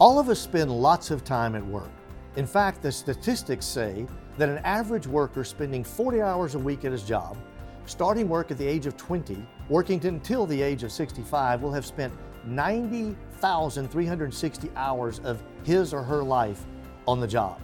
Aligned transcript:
All 0.00 0.20
of 0.20 0.28
us 0.28 0.38
spend 0.38 0.70
lots 0.70 1.10
of 1.10 1.24
time 1.24 1.56
at 1.56 1.66
work. 1.66 1.90
In 2.36 2.46
fact, 2.46 2.82
the 2.82 2.92
statistics 2.92 3.66
say 3.66 4.06
that 4.36 4.48
an 4.48 4.58
average 4.58 5.08
worker 5.08 5.42
spending 5.42 5.82
40 5.82 6.22
hours 6.22 6.54
a 6.54 6.58
week 6.58 6.84
at 6.84 6.92
his 6.92 7.02
job, 7.02 7.36
starting 7.84 8.28
work 8.28 8.52
at 8.52 8.58
the 8.58 8.66
age 8.66 8.86
of 8.86 8.96
20, 8.96 9.44
working 9.68 10.06
until 10.06 10.46
the 10.46 10.62
age 10.62 10.84
of 10.84 10.92
65, 10.92 11.62
will 11.62 11.72
have 11.72 11.84
spent 11.84 12.14
90,360 12.44 14.70
hours 14.76 15.18
of 15.24 15.42
his 15.64 15.92
or 15.92 16.04
her 16.04 16.22
life 16.22 16.64
on 17.08 17.18
the 17.18 17.26
job. 17.26 17.60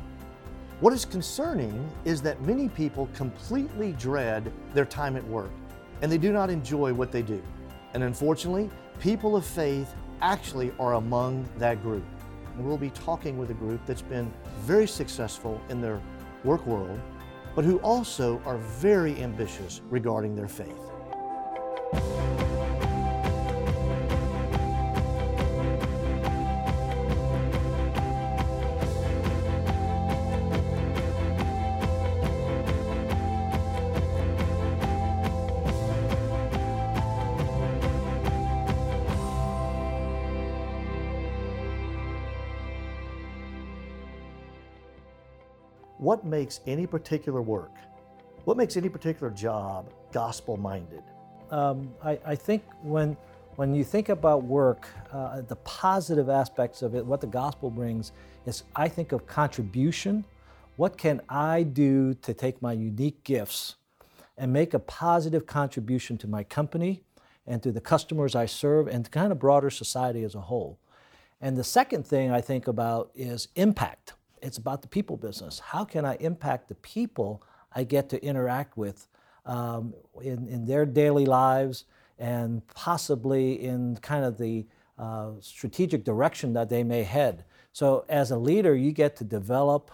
What 0.81 0.93
is 0.93 1.05
concerning 1.05 1.89
is 2.05 2.21
that 2.23 2.43
many 2.43 2.69
people 2.69 3.09
completely 3.15 3.93
dread 3.93 4.53
their 4.73 4.87
time 4.87 5.15
at 5.15 5.25
work 5.29 5.53
and 6.03 6.11
they 6.11 6.19
do 6.19 6.33
not 6.33 6.51
enjoy 6.51 6.93
what 6.93 7.13
they 7.13 7.23
do. 7.23 7.41
And 7.93 8.03
unfortunately, 8.03 8.71
people 8.99 9.37
of 9.37 9.47
faith 9.47 9.95
actually 10.21 10.73
are 10.81 10.95
among 10.95 11.49
that 11.59 11.81
group. 11.81 12.03
We'll 12.57 12.79
be 12.79 12.91
talking 12.91 13.37
with 13.37 13.51
a 13.51 13.55
group 13.55 13.81
that's 13.85 14.03
been 14.03 14.33
very 14.61 14.87
successful 14.87 15.61
in 15.69 15.81
their 15.81 16.01
work 16.45 16.65
world, 16.67 17.01
but 17.55 17.65
who 17.65 17.79
also 17.79 18.41
are 18.45 18.59
very 18.59 19.21
ambitious 19.21 19.81
regarding 19.91 20.35
their 20.35 20.49
faith. 20.49 20.94
What 46.25 46.31
makes 46.31 46.61
any 46.67 46.87
particular 46.87 47.43
work, 47.43 47.73
what 48.47 48.57
makes 48.57 48.79
any 48.79 48.89
particular 48.89 49.31
job 49.31 49.93
gospel 50.11 50.57
minded? 50.57 51.03
Um, 51.51 51.93
I, 52.03 52.19
I, 52.25 52.35
think 52.35 52.63
when, 52.81 53.15
when 53.57 53.75
you 53.75 53.85
think 53.85 54.09
about 54.09 54.43
work, 54.43 54.89
uh, 55.13 55.43
the 55.43 55.57
positive 55.57 56.31
aspects 56.31 56.81
of 56.81 56.95
it, 56.95 57.05
what 57.05 57.21
the 57.21 57.27
gospel 57.27 57.69
brings, 57.69 58.13
is 58.47 58.63
I 58.75 58.89
think 58.89 59.13
of 59.13 59.27
contribution. 59.27 60.25
What 60.77 60.97
can 60.97 61.21
I 61.29 61.63
do 61.63 62.15
to 62.15 62.33
take 62.33 62.63
my 62.63 62.73
unique 62.73 63.23
gifts 63.25 63.75
and 64.39 64.51
make 64.51 64.73
a 64.73 64.79
positive 64.79 65.45
contribution 65.45 66.17
to 66.17 66.27
my 66.27 66.43
company 66.43 67.03
and 67.47 67.63
to 67.63 67.71
the 67.71 67.83
customers 67.83 68.35
I 68.35 68.47
serve 68.47 68.87
and 68.87 69.05
to 69.05 69.11
kind 69.11 69.31
of 69.31 69.39
broader 69.39 69.69
society 69.69 70.25
as 70.25 70.35
a 70.35 70.41
whole? 70.41 70.79
And 71.43 71.59
the 71.59 71.65
second 71.65 72.07
thing 72.07 72.31
I 72.31 72.41
think 72.41 72.67
about 72.67 73.11
is 73.15 73.49
impact 73.57 74.15
it's 74.45 74.59
about 74.59 74.83
the 74.83 74.89
people 74.89 75.17
business. 75.17 75.59
How 75.59 75.85
can 75.85 76.05
I 76.05 76.17
impact 76.17 76.69
the 76.69 76.75
people 76.77 77.43
I 77.73 77.85
get 77.85 78.11
to 78.11 78.23
interact 78.23 78.77
with 78.77 79.09
um, 79.47 79.95
in, 80.23 80.47
in 80.49 80.67
their 80.67 80.85
daily 80.85 81.25
lives 81.25 81.85
and 82.19 82.67
possibly 82.69 83.55
in 83.65 83.97
kind 83.97 84.25
of 84.25 84.39
the 84.39 84.67
uh, 84.99 85.31
strategic 85.41 86.05
direction 86.05 86.53
that 86.53 86.69
they 86.69 86.85
may 86.85 87.03
head? 87.03 87.45
So, 87.73 88.05
as 88.09 88.31
a 88.31 88.37
leader, 88.37 88.77
you 88.77 88.93
get 88.93 89.17
to 89.17 89.25
develop 89.25 89.91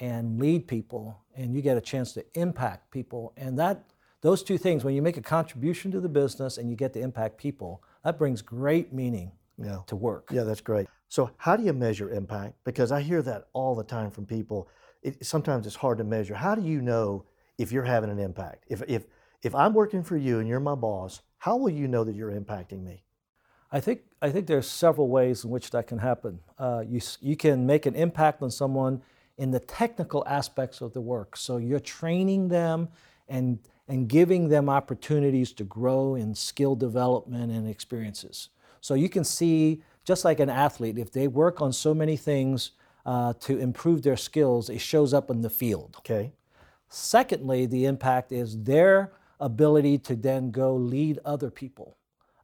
and 0.00 0.38
lead 0.40 0.68
people, 0.68 1.20
and 1.34 1.52
you 1.52 1.60
get 1.60 1.76
a 1.76 1.80
chance 1.80 2.12
to 2.12 2.24
impact 2.34 2.90
people. 2.92 3.32
And 3.36 3.58
that 3.58 3.84
those 4.20 4.44
two 4.44 4.56
things, 4.56 4.84
when 4.84 4.94
you 4.94 5.02
make 5.02 5.16
a 5.16 5.22
contribution 5.22 5.90
to 5.90 6.00
the 6.00 6.08
business 6.08 6.56
and 6.56 6.70
you 6.70 6.76
get 6.76 6.92
to 6.92 7.00
impact 7.00 7.36
people, 7.36 7.82
that 8.04 8.16
brings 8.16 8.42
great 8.42 8.92
meaning 8.92 9.32
yeah. 9.58 9.78
to 9.86 9.96
work. 9.96 10.30
Yeah, 10.32 10.44
that's 10.44 10.60
great. 10.60 10.86
So, 11.08 11.30
how 11.36 11.56
do 11.56 11.64
you 11.64 11.72
measure 11.72 12.10
impact? 12.10 12.54
Because 12.64 12.92
I 12.92 13.00
hear 13.00 13.22
that 13.22 13.48
all 13.52 13.74
the 13.74 13.84
time 13.84 14.10
from 14.10 14.26
people. 14.26 14.68
It, 15.02 15.24
sometimes 15.24 15.66
it's 15.66 15.76
hard 15.76 15.98
to 15.98 16.04
measure. 16.04 16.34
How 16.34 16.54
do 16.54 16.62
you 16.62 16.80
know 16.80 17.24
if 17.56 17.72
you're 17.72 17.84
having 17.84 18.10
an 18.10 18.18
impact? 18.18 18.64
If, 18.68 18.82
if, 18.88 19.06
if 19.42 19.54
I'm 19.54 19.74
working 19.74 20.02
for 20.02 20.16
you 20.16 20.40
and 20.40 20.48
you're 20.48 20.60
my 20.60 20.74
boss, 20.74 21.22
how 21.38 21.56
will 21.56 21.70
you 21.70 21.88
know 21.88 22.04
that 22.04 22.14
you're 22.14 22.32
impacting 22.32 22.82
me? 22.82 23.04
I 23.70 23.80
think, 23.80 24.00
I 24.22 24.30
think 24.30 24.46
there's 24.46 24.66
several 24.66 25.08
ways 25.08 25.44
in 25.44 25.50
which 25.50 25.70
that 25.70 25.86
can 25.86 25.98
happen. 25.98 26.40
Uh, 26.58 26.84
you, 26.88 27.00
you 27.20 27.36
can 27.36 27.66
make 27.66 27.86
an 27.86 27.94
impact 27.94 28.42
on 28.42 28.50
someone 28.50 29.02
in 29.36 29.50
the 29.50 29.60
technical 29.60 30.24
aspects 30.26 30.80
of 30.80 30.92
the 30.94 31.00
work. 31.00 31.36
So 31.36 31.58
you're 31.58 31.80
training 31.80 32.48
them 32.48 32.88
and, 33.28 33.58
and 33.86 34.08
giving 34.08 34.48
them 34.48 34.68
opportunities 34.68 35.52
to 35.52 35.64
grow 35.64 36.14
in 36.14 36.34
skill 36.34 36.74
development 36.74 37.52
and 37.52 37.68
experiences. 37.68 38.48
So 38.88 38.94
you 38.94 39.10
can 39.10 39.24
see 39.24 39.82
just 40.02 40.24
like 40.24 40.40
an 40.40 40.48
athlete, 40.48 40.96
if 40.96 41.12
they 41.12 41.28
work 41.28 41.60
on 41.60 41.74
so 41.74 41.92
many 41.92 42.16
things 42.16 42.70
uh, 43.04 43.34
to 43.40 43.58
improve 43.58 44.00
their 44.00 44.16
skills, 44.16 44.70
it 44.70 44.80
shows 44.80 45.12
up 45.12 45.28
in 45.28 45.42
the 45.42 45.50
field. 45.50 45.96
Okay. 45.98 46.32
Secondly, 46.88 47.66
the 47.66 47.84
impact 47.84 48.32
is 48.32 48.62
their 48.62 49.12
ability 49.40 49.98
to 49.98 50.16
then 50.16 50.50
go 50.50 50.74
lead 50.74 51.18
other 51.22 51.50
people. 51.50 51.98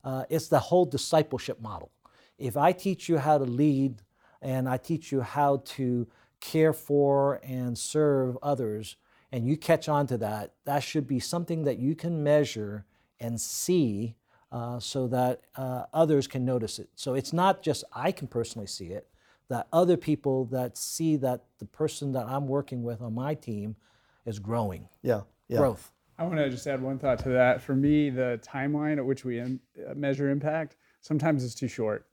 Uh, 0.04 0.24
it's 0.28 0.48
the 0.48 0.58
whole 0.58 0.84
discipleship 0.84 1.62
model. 1.62 1.90
If 2.36 2.58
I 2.58 2.72
teach 2.72 3.08
you 3.08 3.16
how 3.16 3.38
to 3.38 3.44
lead 3.44 4.02
and 4.42 4.68
I 4.68 4.76
teach 4.76 5.10
you 5.12 5.22
how 5.22 5.62
to 5.76 6.06
care 6.40 6.74
for 6.74 7.40
and 7.42 7.78
serve 7.78 8.36
others, 8.42 8.96
and 9.32 9.48
you 9.48 9.56
catch 9.56 9.88
on 9.88 10.06
to 10.08 10.18
that, 10.18 10.52
that 10.66 10.82
should 10.82 11.06
be 11.06 11.20
something 11.20 11.64
that 11.64 11.78
you 11.78 11.94
can 11.94 12.22
measure 12.22 12.84
and 13.18 13.40
see 13.40 14.16
uh, 14.54 14.78
so 14.78 15.08
that 15.08 15.40
uh, 15.56 15.82
others 15.92 16.28
can 16.28 16.44
notice 16.44 16.78
it. 16.78 16.88
So 16.94 17.14
it's 17.14 17.32
not 17.32 17.60
just 17.60 17.82
I 17.92 18.12
can 18.12 18.28
personally 18.28 18.68
see 18.68 18.86
it, 18.86 19.08
that 19.48 19.66
other 19.72 19.96
people 19.96 20.44
that 20.46 20.78
see 20.78 21.16
that 21.16 21.42
the 21.58 21.64
person 21.66 22.12
that 22.12 22.26
I'm 22.26 22.46
working 22.46 22.84
with 22.84 23.02
on 23.02 23.14
my 23.14 23.34
team 23.34 23.74
is 24.24 24.38
growing. 24.38 24.88
Yeah, 25.02 25.22
yeah. 25.48 25.58
Growth. 25.58 25.90
I 26.18 26.22
want 26.22 26.36
to 26.36 26.48
just 26.48 26.68
add 26.68 26.80
one 26.80 27.00
thought 27.00 27.18
to 27.24 27.30
that. 27.30 27.62
For 27.62 27.74
me, 27.74 28.10
the 28.10 28.40
timeline 28.46 28.98
at 28.98 29.04
which 29.04 29.24
we 29.24 29.40
in, 29.40 29.58
uh, 29.90 29.94
measure 29.94 30.30
impact 30.30 30.76
sometimes 31.00 31.42
is 31.42 31.56
too 31.56 31.66
short. 31.66 32.06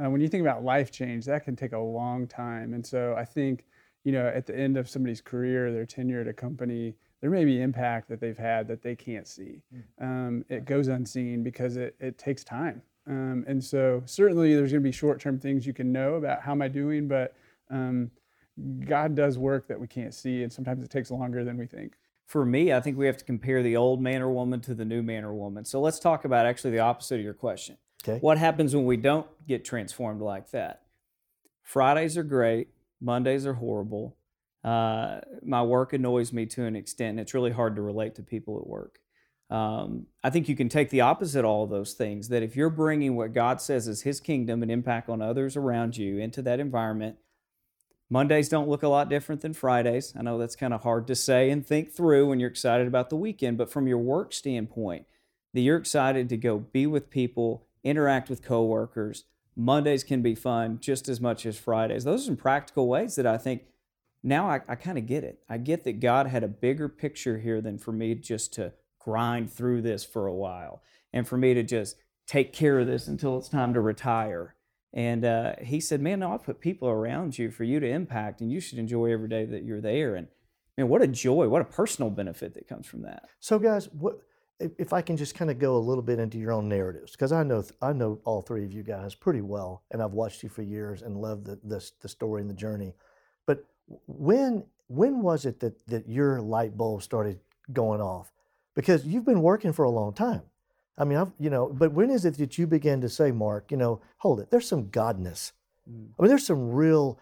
Uh, 0.00 0.08
when 0.08 0.20
you 0.20 0.28
think 0.28 0.42
about 0.42 0.62
life 0.62 0.92
change, 0.92 1.24
that 1.24 1.44
can 1.44 1.56
take 1.56 1.72
a 1.72 1.78
long 1.78 2.28
time. 2.28 2.74
And 2.74 2.86
so 2.86 3.16
I 3.18 3.24
think, 3.24 3.64
you 4.04 4.12
know, 4.12 4.28
at 4.28 4.46
the 4.46 4.56
end 4.56 4.76
of 4.76 4.88
somebody's 4.88 5.20
career, 5.20 5.72
their 5.72 5.84
tenure 5.84 6.20
at 6.20 6.28
a 6.28 6.32
company, 6.32 6.94
there 7.20 7.30
may 7.30 7.44
be 7.44 7.60
impact 7.60 8.08
that 8.08 8.20
they've 8.20 8.38
had 8.38 8.68
that 8.68 8.82
they 8.82 8.94
can't 8.94 9.26
see. 9.26 9.62
Hmm. 9.72 10.04
Um, 10.04 10.44
it 10.48 10.64
goes 10.64 10.88
unseen 10.88 11.42
because 11.42 11.76
it, 11.76 11.96
it 12.00 12.18
takes 12.18 12.44
time. 12.44 12.82
Um, 13.06 13.44
and 13.48 13.62
so 13.62 14.02
certainly 14.04 14.54
there's 14.54 14.70
going 14.70 14.82
to 14.82 14.88
be 14.88 14.92
short-term 14.92 15.38
things 15.38 15.66
you 15.66 15.72
can 15.72 15.92
know 15.92 16.14
about 16.14 16.42
how 16.42 16.52
am 16.52 16.62
I 16.62 16.68
doing, 16.68 17.08
but 17.08 17.34
um, 17.70 18.10
God 18.84 19.14
does 19.14 19.38
work 19.38 19.66
that 19.68 19.80
we 19.80 19.86
can't 19.86 20.12
see, 20.12 20.42
and 20.42 20.52
sometimes 20.52 20.84
it 20.84 20.90
takes 20.90 21.10
longer 21.10 21.44
than 21.44 21.56
we 21.56 21.66
think. 21.66 21.94
For 22.26 22.44
me, 22.44 22.72
I 22.74 22.80
think 22.80 22.98
we 22.98 23.06
have 23.06 23.16
to 23.16 23.24
compare 23.24 23.62
the 23.62 23.76
old 23.76 24.02
man 24.02 24.20
or 24.20 24.30
woman 24.30 24.60
to 24.62 24.74
the 24.74 24.84
new 24.84 25.02
man 25.02 25.24
or 25.24 25.32
woman. 25.32 25.64
So 25.64 25.80
let's 25.80 25.98
talk 25.98 26.26
about 26.26 26.44
actually 26.44 26.72
the 26.72 26.80
opposite 26.80 27.16
of 27.16 27.24
your 27.24 27.34
question. 27.34 27.78
Okay. 28.06 28.18
What 28.20 28.36
happens 28.36 28.76
when 28.76 28.84
we 28.84 28.98
don't 28.98 29.26
get 29.46 29.64
transformed 29.64 30.20
like 30.20 30.50
that? 30.50 30.82
Fridays 31.62 32.18
are 32.18 32.22
great, 32.22 32.68
Mondays 33.00 33.46
are 33.46 33.54
horrible, 33.54 34.17
uh, 34.64 35.20
my 35.42 35.62
work 35.62 35.92
annoys 35.92 36.32
me 36.32 36.46
to 36.46 36.64
an 36.64 36.76
extent, 36.76 37.10
and 37.10 37.20
it's 37.20 37.34
really 37.34 37.52
hard 37.52 37.76
to 37.76 37.82
relate 37.82 38.14
to 38.16 38.22
people 38.22 38.58
at 38.58 38.66
work. 38.66 38.98
Um, 39.50 40.06
I 40.22 40.30
think 40.30 40.48
you 40.48 40.56
can 40.56 40.68
take 40.68 40.90
the 40.90 41.00
opposite 41.00 41.40
of 41.40 41.46
all 41.46 41.66
those 41.66 41.94
things. 41.94 42.28
That 42.28 42.42
if 42.42 42.54
you're 42.54 42.70
bringing 42.70 43.16
what 43.16 43.32
God 43.32 43.60
says 43.60 43.88
is 43.88 44.02
His 44.02 44.20
kingdom 44.20 44.62
and 44.62 44.70
impact 44.70 45.08
on 45.08 45.22
others 45.22 45.56
around 45.56 45.96
you 45.96 46.18
into 46.18 46.42
that 46.42 46.60
environment, 46.60 47.16
Mondays 48.10 48.48
don't 48.48 48.68
look 48.68 48.82
a 48.82 48.88
lot 48.88 49.08
different 49.08 49.42
than 49.42 49.52
Fridays. 49.52 50.14
I 50.18 50.22
know 50.22 50.38
that's 50.38 50.56
kind 50.56 50.74
of 50.74 50.82
hard 50.82 51.06
to 51.08 51.14
say 51.14 51.50
and 51.50 51.64
think 51.64 51.92
through 51.92 52.28
when 52.28 52.40
you're 52.40 52.50
excited 52.50 52.86
about 52.86 53.10
the 53.10 53.16
weekend, 53.16 53.58
but 53.58 53.70
from 53.70 53.86
your 53.86 53.98
work 53.98 54.32
standpoint, 54.32 55.06
that 55.52 55.60
you're 55.60 55.76
excited 55.76 56.28
to 56.30 56.36
go 56.36 56.58
be 56.58 56.86
with 56.86 57.10
people, 57.10 57.66
interact 57.84 58.30
with 58.30 58.42
coworkers. 58.42 59.24
Mondays 59.54 60.04
can 60.04 60.22
be 60.22 60.34
fun 60.34 60.78
just 60.80 61.08
as 61.08 61.20
much 61.20 61.44
as 61.44 61.58
Fridays. 61.58 62.04
Those 62.04 62.22
are 62.22 62.26
some 62.26 62.36
practical 62.36 62.88
ways 62.88 63.16
that 63.16 63.26
I 63.26 63.36
think 63.36 63.62
now 64.28 64.48
I, 64.48 64.60
I 64.68 64.74
kind 64.74 64.98
of 64.98 65.06
get 65.06 65.24
it. 65.24 65.40
I 65.48 65.58
get 65.58 65.84
that 65.84 66.00
God 66.00 66.26
had 66.26 66.44
a 66.44 66.48
bigger 66.48 66.88
picture 66.88 67.38
here 67.38 67.60
than 67.60 67.78
for 67.78 67.92
me 67.92 68.14
just 68.14 68.52
to 68.54 68.72
grind 68.98 69.52
through 69.52 69.82
this 69.82 70.04
for 70.04 70.26
a 70.26 70.34
while 70.34 70.82
and 71.12 71.26
for 71.26 71.36
me 71.36 71.54
to 71.54 71.62
just 71.62 71.96
take 72.26 72.52
care 72.52 72.78
of 72.78 72.86
this 72.86 73.08
until 73.08 73.38
it's 73.38 73.48
time 73.48 73.74
to 73.74 73.80
retire. 73.80 74.54
And 74.92 75.24
uh, 75.24 75.54
he 75.60 75.80
said, 75.80 76.00
Man, 76.00 76.20
no, 76.20 76.32
I 76.32 76.38
put 76.38 76.60
people 76.60 76.88
around 76.88 77.38
you 77.38 77.50
for 77.50 77.64
you 77.64 77.80
to 77.80 77.88
impact, 77.88 78.40
and 78.40 78.50
you 78.50 78.60
should 78.60 78.78
enjoy 78.78 79.12
every 79.12 79.28
day 79.28 79.44
that 79.44 79.64
you're 79.64 79.80
there. 79.80 80.14
And 80.14 80.28
man, 80.76 80.88
what 80.88 81.02
a 81.02 81.06
joy, 81.06 81.48
what 81.48 81.62
a 81.62 81.66
personal 81.66 82.10
benefit 82.10 82.54
that 82.54 82.68
comes 82.68 82.86
from 82.86 83.02
that. 83.02 83.24
So, 83.40 83.58
guys, 83.58 83.88
what, 83.92 84.18
if 84.60 84.92
I 84.92 85.02
can 85.02 85.16
just 85.16 85.34
kind 85.34 85.50
of 85.50 85.58
go 85.58 85.76
a 85.76 85.78
little 85.78 86.02
bit 86.02 86.18
into 86.18 86.38
your 86.38 86.52
own 86.52 86.68
narratives, 86.68 87.12
because 87.12 87.32
I 87.32 87.42
know 87.42 87.64
I 87.82 87.92
know 87.92 88.20
all 88.24 88.42
three 88.42 88.64
of 88.64 88.72
you 88.72 88.82
guys 88.82 89.14
pretty 89.14 89.42
well, 89.42 89.84
and 89.90 90.02
I've 90.02 90.12
watched 90.12 90.42
you 90.42 90.48
for 90.48 90.62
years 90.62 91.02
and 91.02 91.16
love 91.16 91.44
the, 91.44 91.58
the, 91.62 91.90
the 92.00 92.08
story 92.08 92.40
and 92.40 92.50
the 92.50 92.54
journey. 92.54 92.94
When 94.06 94.64
when 94.88 95.22
was 95.22 95.46
it 95.46 95.60
that 95.60 95.86
that 95.88 96.08
your 96.08 96.40
light 96.40 96.76
bulb 96.76 97.02
started 97.02 97.40
going 97.72 98.00
off? 98.00 98.32
Because 98.74 99.06
you've 99.06 99.24
been 99.24 99.42
working 99.42 99.72
for 99.72 99.84
a 99.84 99.90
long 99.90 100.12
time. 100.12 100.42
I 100.96 101.04
mean, 101.04 101.18
I've, 101.18 101.32
you 101.38 101.50
know, 101.50 101.68
but 101.68 101.92
when 101.92 102.10
is 102.10 102.24
it 102.24 102.38
that 102.38 102.58
you 102.58 102.66
began 102.66 103.00
to 103.02 103.08
say, 103.08 103.30
Mark, 103.32 103.70
you 103.70 103.76
know, 103.76 104.00
hold 104.18 104.40
it, 104.40 104.50
there's 104.50 104.68
some 104.68 104.86
godness 104.86 105.52
Mm. 105.90 106.08
I 106.18 106.22
mean, 106.22 106.28
there's 106.28 106.46
some 106.46 106.70
real 106.70 107.18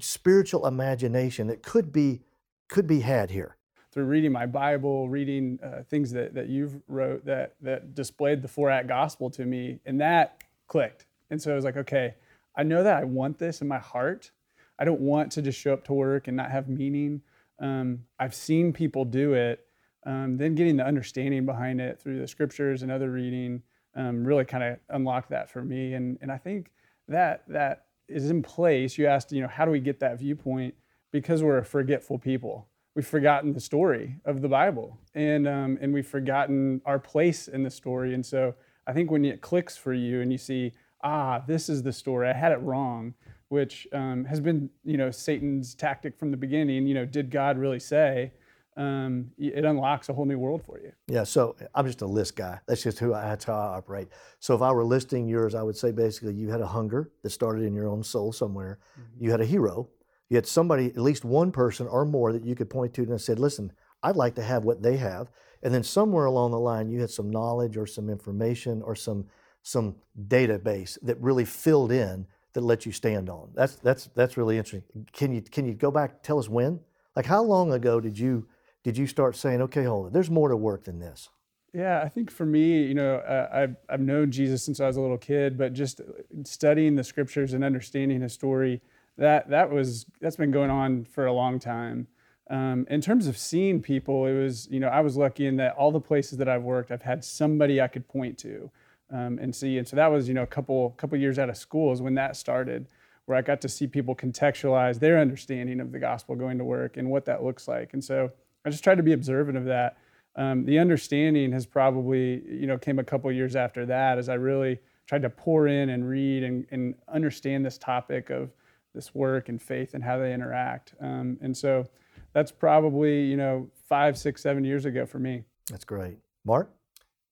spiritual 0.00 0.66
imagination 0.66 1.46
that 1.48 1.62
could 1.62 1.92
be 1.92 2.22
could 2.68 2.86
be 2.86 3.00
had 3.00 3.30
here 3.30 3.56
through 3.92 4.04
reading 4.04 4.32
my 4.32 4.46
Bible, 4.46 5.08
reading 5.08 5.58
uh, 5.62 5.82
things 5.88 6.10
that, 6.12 6.34
that 6.34 6.48
you've 6.48 6.80
wrote 6.88 7.24
that 7.24 7.54
that 7.60 7.94
displayed 7.94 8.42
the 8.42 8.48
four 8.48 8.70
act 8.70 8.88
gospel 8.88 9.30
to 9.30 9.44
me, 9.44 9.80
and 9.86 10.00
that 10.00 10.42
clicked. 10.66 11.06
And 11.30 11.40
so 11.40 11.52
I 11.52 11.54
was 11.54 11.64
like, 11.64 11.76
okay, 11.76 12.14
I 12.56 12.62
know 12.62 12.82
that 12.82 12.96
I 12.96 13.04
want 13.04 13.38
this 13.38 13.60
in 13.60 13.68
my 13.68 13.78
heart. 13.78 14.30
I 14.78 14.84
don't 14.84 15.00
want 15.00 15.32
to 15.32 15.42
just 15.42 15.58
show 15.58 15.72
up 15.72 15.84
to 15.84 15.92
work 15.92 16.28
and 16.28 16.36
not 16.36 16.50
have 16.50 16.68
meaning. 16.68 17.22
Um, 17.60 18.04
I've 18.18 18.34
seen 18.34 18.72
people 18.72 19.04
do 19.04 19.34
it. 19.34 19.64
Um, 20.06 20.36
then 20.36 20.54
getting 20.54 20.76
the 20.76 20.86
understanding 20.86 21.44
behind 21.44 21.80
it 21.80 22.00
through 22.00 22.20
the 22.20 22.28
scriptures 22.28 22.82
and 22.82 22.90
other 22.90 23.10
reading 23.10 23.62
um, 23.96 24.24
really 24.24 24.44
kind 24.44 24.62
of 24.62 24.78
unlocked 24.90 25.30
that 25.30 25.50
for 25.50 25.62
me. 25.62 25.94
And 25.94 26.18
and 26.22 26.30
I 26.30 26.38
think 26.38 26.70
that 27.08 27.42
that 27.48 27.86
is 28.08 28.30
in 28.30 28.42
place. 28.42 28.96
You 28.96 29.06
asked, 29.06 29.32
you 29.32 29.42
know, 29.42 29.48
how 29.48 29.64
do 29.64 29.70
we 29.70 29.80
get 29.80 30.00
that 30.00 30.18
viewpoint? 30.18 30.74
Because 31.10 31.42
we're 31.42 31.58
a 31.58 31.64
forgetful 31.64 32.18
people 32.18 32.68
we've 32.98 33.06
forgotten 33.06 33.52
the 33.52 33.60
story 33.60 34.16
of 34.24 34.42
the 34.42 34.48
Bible, 34.48 34.98
and 35.14 35.46
um, 35.46 35.78
and 35.80 35.94
we've 35.94 36.04
forgotten 36.04 36.82
our 36.84 36.98
place 36.98 37.46
in 37.46 37.62
the 37.62 37.70
story. 37.70 38.12
And 38.12 38.26
so 38.26 38.56
I 38.88 38.92
think 38.92 39.08
when 39.08 39.24
it 39.24 39.40
clicks 39.40 39.76
for 39.76 39.94
you 39.94 40.20
and 40.20 40.32
you 40.32 40.38
see, 40.38 40.72
ah, 41.04 41.40
this 41.46 41.68
is 41.68 41.84
the 41.84 41.92
story, 41.92 42.28
I 42.28 42.32
had 42.32 42.50
it 42.50 42.60
wrong, 42.60 43.14
which 43.48 43.86
um, 43.92 44.24
has 44.24 44.40
been 44.40 44.70
you 44.84 44.96
know 44.96 45.10
Satan's 45.10 45.74
tactic 45.74 46.18
from 46.18 46.30
the 46.30 46.36
beginning. 46.36 46.86
You 46.86 46.94
know, 46.94 47.04
did 47.04 47.30
God 47.30 47.58
really 47.58 47.80
say? 47.80 48.32
Um, 48.76 49.32
it 49.38 49.64
unlocks 49.64 50.08
a 50.08 50.12
whole 50.12 50.24
new 50.24 50.38
world 50.38 50.62
for 50.64 50.78
you. 50.78 50.92
Yeah, 51.08 51.24
so 51.24 51.56
I'm 51.74 51.84
just 51.84 52.02
a 52.02 52.06
list 52.06 52.36
guy. 52.36 52.60
That's 52.68 52.84
just 52.84 53.00
who 53.00 53.12
I, 53.12 53.22
that's 53.22 53.44
how 53.44 53.54
I 53.54 53.76
operate. 53.76 54.06
So 54.38 54.54
if 54.54 54.62
I 54.62 54.70
were 54.70 54.84
listing 54.84 55.26
yours, 55.26 55.56
I 55.56 55.64
would 55.64 55.76
say 55.76 55.90
basically 55.90 56.34
you 56.34 56.48
had 56.48 56.60
a 56.60 56.66
hunger 56.66 57.10
that 57.24 57.30
started 57.30 57.64
in 57.64 57.74
your 57.74 57.88
own 57.88 58.04
soul 58.04 58.32
somewhere. 58.32 58.78
Mm-hmm. 58.92 59.24
You 59.24 59.30
had 59.32 59.40
a 59.40 59.44
hero 59.44 59.88
you 60.28 60.36
had 60.36 60.46
somebody, 60.46 60.86
at 60.86 60.98
least 60.98 61.24
one 61.24 61.50
person 61.52 61.86
or 61.86 62.04
more, 62.04 62.32
that 62.32 62.44
you 62.44 62.54
could 62.54 62.68
point 62.68 62.94
to 62.94 63.02
and 63.02 63.20
said, 63.20 63.38
listen, 63.38 63.72
I'd 64.02 64.16
like 64.16 64.34
to 64.34 64.42
have 64.42 64.64
what 64.64 64.82
they 64.82 64.96
have. 64.96 65.30
And 65.62 65.72
then 65.72 65.82
somewhere 65.82 66.26
along 66.26 66.50
the 66.50 66.58
line, 66.58 66.88
you 66.88 67.00
had 67.00 67.10
some 67.10 67.30
knowledge 67.30 67.76
or 67.76 67.86
some 67.86 68.08
information 68.08 68.82
or 68.82 68.94
some 68.94 69.26
some 69.62 69.96
database 70.28 70.96
that 71.02 71.20
really 71.20 71.44
filled 71.44 71.90
in 71.90 72.26
that 72.58 72.64
let 72.64 72.84
you 72.84 72.92
stand 72.92 73.30
on. 73.30 73.50
That's 73.54 73.76
that's 73.76 74.10
that's 74.14 74.36
really 74.36 74.58
interesting. 74.58 75.06
Can 75.12 75.32
you 75.32 75.42
can 75.42 75.64
you 75.64 75.74
go 75.74 75.90
back? 75.90 76.22
Tell 76.22 76.38
us 76.38 76.48
when? 76.48 76.80
Like 77.14 77.26
how 77.26 77.42
long 77.42 77.72
ago 77.72 78.00
did 78.00 78.18
you 78.18 78.48
did 78.82 78.98
you 78.98 79.06
start 79.06 79.36
saying, 79.36 79.62
okay, 79.62 79.84
hold 79.84 80.08
it, 80.08 80.12
there's 80.12 80.30
more 80.30 80.48
to 80.48 80.56
work 80.56 80.84
than 80.84 80.98
this? 80.98 81.28
Yeah, 81.72 82.00
I 82.02 82.08
think 82.08 82.30
for 82.30 82.46
me, 82.46 82.82
you 82.82 82.94
know, 82.94 83.16
uh, 83.16 83.48
I've 83.52 83.76
I've 83.88 84.00
known 84.00 84.32
Jesus 84.32 84.64
since 84.64 84.80
I 84.80 84.86
was 84.86 84.96
a 84.96 85.00
little 85.00 85.18
kid, 85.18 85.56
but 85.56 85.72
just 85.72 86.00
studying 86.44 86.96
the 86.96 87.04
scriptures 87.04 87.52
and 87.52 87.62
understanding 87.62 88.20
his 88.20 88.32
story 88.32 88.80
that 89.16 89.50
that 89.50 89.70
was 89.70 90.06
that's 90.20 90.36
been 90.36 90.50
going 90.50 90.70
on 90.70 91.04
for 91.04 91.26
a 91.26 91.32
long 91.32 91.60
time. 91.60 92.08
Um, 92.50 92.86
in 92.88 93.02
terms 93.02 93.26
of 93.26 93.36
seeing 93.36 93.82
people, 93.82 94.26
it 94.26 94.32
was 94.32 94.66
you 94.70 94.80
know 94.80 94.88
I 94.88 95.00
was 95.00 95.16
lucky 95.16 95.46
in 95.46 95.56
that 95.56 95.74
all 95.74 95.92
the 95.92 96.00
places 96.00 96.38
that 96.38 96.48
I've 96.48 96.62
worked, 96.64 96.90
I've 96.90 97.02
had 97.02 97.24
somebody 97.24 97.80
I 97.80 97.88
could 97.88 98.08
point 98.08 98.38
to 98.38 98.70
um, 99.10 99.38
and 99.40 99.54
see, 99.54 99.78
and 99.78 99.86
so 99.86 99.96
that 99.96 100.08
was 100.08 100.28
you 100.28 100.34
know 100.34 100.42
a 100.42 100.46
couple 100.46 100.90
couple 100.90 101.18
years 101.18 101.38
out 101.38 101.48
of 101.48 101.56
school 101.56 101.92
is 101.92 102.02
when 102.02 102.14
that 102.14 102.36
started, 102.36 102.86
where 103.26 103.36
I 103.36 103.42
got 103.42 103.60
to 103.62 103.68
see 103.68 103.86
people 103.86 104.14
contextualize 104.14 104.98
their 104.98 105.18
understanding 105.18 105.80
of 105.80 105.92
the 105.92 105.98
gospel 105.98 106.34
going 106.34 106.58
to 106.58 106.64
work 106.64 106.96
and 106.96 107.10
what 107.10 107.24
that 107.26 107.42
looks 107.42 107.68
like, 107.68 107.92
and 107.92 108.02
so 108.02 108.30
I 108.64 108.70
just 108.70 108.84
tried 108.84 108.96
to 108.96 109.02
be 109.02 109.12
observant 109.12 109.56
of 109.56 109.64
that. 109.64 109.96
Um, 110.36 110.64
the 110.64 110.78
understanding 110.78 111.52
has 111.52 111.66
probably 111.66 112.42
you 112.48 112.66
know 112.66 112.78
came 112.78 112.98
a 112.98 113.04
couple 113.04 113.30
years 113.32 113.56
after 113.56 113.86
that 113.86 114.18
as 114.18 114.28
I 114.28 114.34
really 114.34 114.78
tried 115.08 115.22
to 115.22 115.30
pour 115.30 115.66
in 115.66 115.88
and 115.88 116.06
read 116.06 116.42
and, 116.42 116.66
and 116.70 116.94
understand 117.08 117.64
this 117.64 117.78
topic 117.78 118.28
of 118.28 118.50
this 118.94 119.14
work 119.14 119.48
and 119.48 119.60
faith 119.60 119.94
and 119.94 120.04
how 120.04 120.18
they 120.18 120.34
interact. 120.34 120.94
Um, 121.00 121.38
and 121.40 121.56
so 121.56 121.86
that's 122.34 122.52
probably, 122.52 123.24
you 123.24 123.36
know, 123.36 123.68
five, 123.88 124.18
six, 124.18 124.42
seven 124.42 124.64
years 124.64 124.84
ago 124.84 125.06
for 125.06 125.18
me. 125.18 125.44
That's 125.70 125.84
great. 125.84 126.18
Mark? 126.44 126.70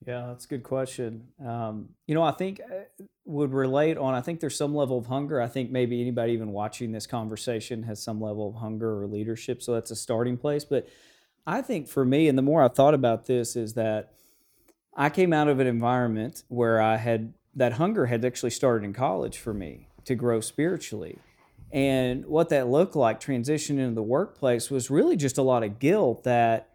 Yeah, 0.05 0.27
that's 0.27 0.45
a 0.45 0.49
good 0.49 0.63
question. 0.63 1.29
Um, 1.45 1.91
you 2.07 2.15
know, 2.15 2.23
I 2.23 2.33
think 2.33 2.61
uh, 2.61 3.05
would 3.25 3.53
relate 3.53 3.97
on. 3.97 4.15
I 4.15 4.21
think 4.21 4.41
there's 4.41 4.57
some 4.57 4.75
level 4.75 4.99
of 4.99 5.07
hunger. 5.07 5.41
I 5.41 5.49
think 5.49 5.71
maybe 5.71 6.01
anybody 6.01 6.33
even 6.33 6.53
watching 6.53 6.93
this 6.93 7.07
conversation 7.07 7.83
has 7.85 8.03
some 8.03 8.21
level 8.21 8.49
of 8.49 8.57
hunger 8.57 9.03
or 9.03 9.07
leadership. 9.07 9.63
So 9.63 9.73
that's 9.73 9.91
a 9.91 9.97
starting 9.97 10.37
place. 10.37 10.65
But 10.65 10.89
I 11.47 11.63
think 11.63 11.89
for 11.89 12.05
me, 12.05 12.29
and 12.29 12.37
the 12.37 12.43
more 12.43 12.63
I 12.63 12.69
thought 12.69 12.95
about 12.95 13.27
this, 13.27 13.57
is 13.57 13.75
that 13.75 14.13
I 14.95 15.09
came 15.09 15.33
out 15.33 15.49
of 15.49 15.61
an 15.61 15.67
environment 15.67 16.43
where 16.49 16.81
I 16.81 16.97
had 16.97 17.33
that 17.55 17.75
hunger 17.75 18.07
had 18.07 18.25
actually 18.25 18.51
started 18.51 18.85
in 18.85 18.93
college 18.93 19.39
for 19.39 19.55
me 19.55 19.89
to 20.05 20.15
grow 20.15 20.41
spiritually. 20.41 21.19
And 21.73 22.27
what 22.27 22.51
that 22.51 22.69
looked 22.69 22.95
like 22.95 23.21
transitioning 23.21 23.79
into 23.79 23.95
the 23.95 24.03
workplace 24.03 24.71
was 24.71 24.91
really 24.91 25.17
just 25.17 25.39
a 25.39 25.43
lot 25.43 25.63
of 25.65 25.79
guilt 25.79 26.25
that 26.25 26.69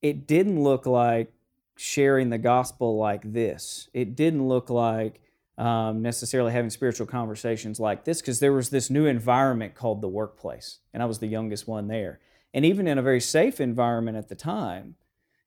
it 0.00 0.26
didn't 0.26 0.62
look 0.62 0.84
like 0.84 1.32
sharing 1.76 2.30
the 2.30 2.38
gospel 2.38 2.96
like 2.98 3.32
this. 3.32 3.88
It 3.92 4.14
didn't 4.14 4.46
look 4.46 4.70
like 4.70 5.20
um, 5.58 6.02
necessarily 6.02 6.52
having 6.52 6.70
spiritual 6.70 7.06
conversations 7.06 7.78
like 7.78 8.04
this 8.04 8.20
because 8.20 8.40
there 8.40 8.52
was 8.52 8.70
this 8.70 8.90
new 8.90 9.06
environment 9.06 9.74
called 9.74 10.00
the 10.00 10.08
workplace, 10.08 10.78
and 10.92 11.02
I 11.02 11.06
was 11.06 11.18
the 11.18 11.26
youngest 11.26 11.68
one 11.68 11.88
there. 11.88 12.20
And 12.54 12.64
even 12.64 12.86
in 12.86 12.98
a 12.98 13.02
very 13.02 13.20
safe 13.20 13.60
environment 13.60 14.16
at 14.16 14.28
the 14.28 14.34
time, 14.34 14.96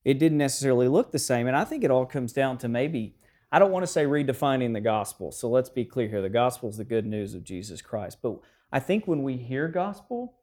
it 0.04 0.20
didn't 0.20 0.38
necessarily 0.38 0.88
look 0.88 1.12
the 1.12 1.20
same. 1.20 1.48
And 1.48 1.56
I 1.56 1.64
think 1.64 1.84
it 1.84 1.92
all 1.92 2.06
comes 2.06 2.34
down 2.34 2.58
to 2.60 2.68
maybe, 2.68 3.16
I 3.52 3.60
don't 3.60 3.72
want 3.72 3.84
to 3.84 3.92
say 3.92 4.06
redefining 4.06 4.74
the 4.74 4.82
gospel. 4.82 5.32
So 5.32 5.50
let's 5.50 5.70
be 5.70 5.86
clear 5.86 6.08
here 6.08 6.22
the 6.22 6.30
gospel 6.30 6.70
is 6.70 6.78
the 6.78 6.84
good 6.84 7.06
news 7.06 7.34
of 7.34 7.44
Jesus 7.44 7.82
Christ. 7.82 8.20
But 8.22 8.40
I 8.72 8.80
think 8.80 9.08
when 9.08 9.24
we 9.24 9.38
hear 9.38 9.68
gospel, 9.68 10.36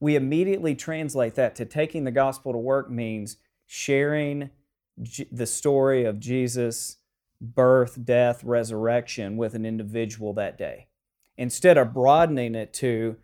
we 0.00 0.16
immediately 0.16 0.74
translate 0.74 1.34
that 1.36 1.54
to 1.56 1.64
taking 1.64 2.04
the 2.04 2.10
gospel 2.10 2.52
to 2.52 2.58
work 2.58 2.90
means 2.90 3.36
sharing 3.66 4.50
the 5.30 5.46
story 5.46 6.04
of 6.04 6.18
Jesus' 6.20 6.96
birth, 7.40 8.04
death, 8.04 8.42
resurrection 8.44 9.36
with 9.36 9.54
an 9.54 9.66
individual 9.66 10.32
that 10.34 10.56
day. 10.56 10.86
Instead 11.36 11.76
of 11.76 11.92
broadening 11.92 12.54
it 12.54 12.72
to 12.74 13.16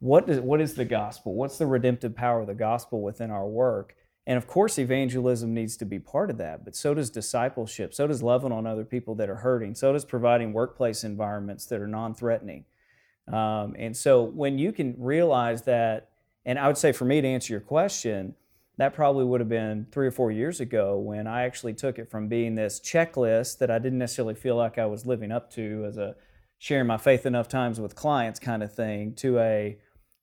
what 0.00 0.28
is, 0.28 0.40
what 0.40 0.60
is 0.60 0.74
the 0.74 0.84
gospel? 0.84 1.34
What's 1.34 1.58
the 1.58 1.66
redemptive 1.66 2.16
power 2.16 2.40
of 2.40 2.46
the 2.46 2.54
gospel 2.54 3.02
within 3.02 3.30
our 3.30 3.46
work? 3.46 3.94
And 4.26 4.36
of 4.36 4.46
course, 4.46 4.78
evangelism 4.78 5.54
needs 5.54 5.76
to 5.78 5.84
be 5.84 5.98
part 5.98 6.30
of 6.30 6.38
that, 6.38 6.64
but 6.64 6.76
so 6.76 6.94
does 6.94 7.10
discipleship. 7.10 7.94
So 7.94 8.06
does 8.06 8.22
loving 8.22 8.52
on 8.52 8.66
other 8.66 8.84
people 8.84 9.14
that 9.16 9.30
are 9.30 9.36
hurting. 9.36 9.74
So 9.74 9.92
does 9.92 10.04
providing 10.04 10.52
workplace 10.52 11.04
environments 11.04 11.66
that 11.66 11.80
are 11.80 11.86
non 11.86 12.14
threatening. 12.14 12.64
Um, 13.28 13.76
and 13.78 13.96
so 13.96 14.22
when 14.22 14.58
you 14.58 14.72
can 14.72 14.94
realize 14.98 15.62
that, 15.62 16.08
and 16.44 16.58
I 16.58 16.66
would 16.66 16.78
say 16.78 16.92
for 16.92 17.04
me 17.04 17.20
to 17.20 17.28
answer 17.28 17.52
your 17.52 17.60
question, 17.60 18.34
that 18.80 18.94
probably 18.94 19.26
would 19.26 19.40
have 19.42 19.48
been 19.48 19.86
three 19.92 20.06
or 20.06 20.10
four 20.10 20.32
years 20.32 20.58
ago 20.58 20.98
when 20.98 21.26
I 21.26 21.42
actually 21.42 21.74
took 21.74 21.98
it 21.98 22.10
from 22.10 22.28
being 22.28 22.54
this 22.54 22.80
checklist 22.80 23.58
that 23.58 23.70
I 23.70 23.78
didn't 23.78 23.98
necessarily 23.98 24.34
feel 24.34 24.56
like 24.56 24.78
I 24.78 24.86
was 24.86 25.04
living 25.04 25.30
up 25.30 25.52
to 25.52 25.84
as 25.86 25.98
a 25.98 26.16
sharing 26.56 26.86
my 26.86 26.96
faith 26.96 27.26
enough 27.26 27.46
times 27.46 27.78
with 27.78 27.94
clients 27.94 28.40
kind 28.40 28.62
of 28.62 28.72
thing 28.72 29.12
to 29.16 29.38
a 29.38 29.76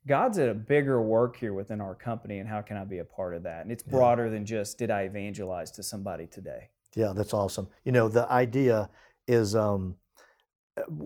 God's 0.08 0.40
at 0.40 0.50
a 0.50 0.56
bigger 0.56 1.00
work 1.00 1.38
here 1.38 1.54
within 1.54 1.80
our 1.80 1.94
company 1.94 2.40
and 2.40 2.50
how 2.50 2.64
can 2.64 2.78
I 2.78 2.84
be 2.84 2.98
a 2.98 3.06
part 3.06 3.36
of 3.36 3.44
that? 3.44 3.62
And 3.62 3.72
it's 3.72 3.84
broader 3.84 4.26
yeah. 4.26 4.32
than 4.32 4.46
just 4.48 4.80
did 4.80 4.90
I 4.90 5.02
evangelize 5.02 5.70
to 5.72 5.84
somebody 5.84 6.26
today? 6.26 6.70
Yeah, 6.96 7.14
that's 7.16 7.36
awesome. 7.36 7.68
You 7.84 7.92
know, 7.92 8.10
the 8.10 8.28
idea 8.32 8.90
is 9.28 9.54
um, 9.54 9.98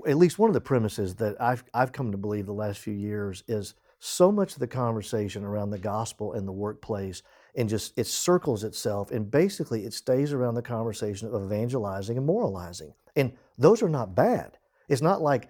at 0.08 0.15
least 0.15 0.39
one 0.39 0.50
of 0.50 0.53
the 0.53 0.62
premises 0.62 1.15
that 1.15 1.36
I've, 1.41 1.65
I've 1.74 1.91
come 1.91 2.13
to 2.13 2.17
believe 2.17 2.46
the 2.46 2.53
last 2.53 2.79
few 2.79 2.93
years 2.93 3.43
is 3.50 3.74
so 4.00 4.31
much 4.31 4.53
of 4.53 4.60
the 4.60 4.67
conversation 4.67 5.43
around 5.43 5.72
the 5.72 5.79
gospel 5.79 6.34
in 6.34 6.46
the 6.46 6.51
workplace 6.53 7.24
and 7.55 7.70
just 7.70 7.98
it 7.98 8.08
circles 8.08 8.63
itself 8.63 9.12
and 9.12 9.29
basically 9.29 9.86
it 9.86 9.93
stays 9.93 10.34
around 10.34 10.55
the 10.55 10.62
conversation 10.62 11.27
of 11.34 11.43
evangelizing 11.43 12.17
and 12.17 12.25
moralizing. 12.25 12.93
And 13.15 13.34
those 13.58 13.81
are 13.81 13.89
not 13.89 14.15
bad. 14.15 14.58
It's 14.88 15.01
not 15.01 15.22
like 15.22 15.50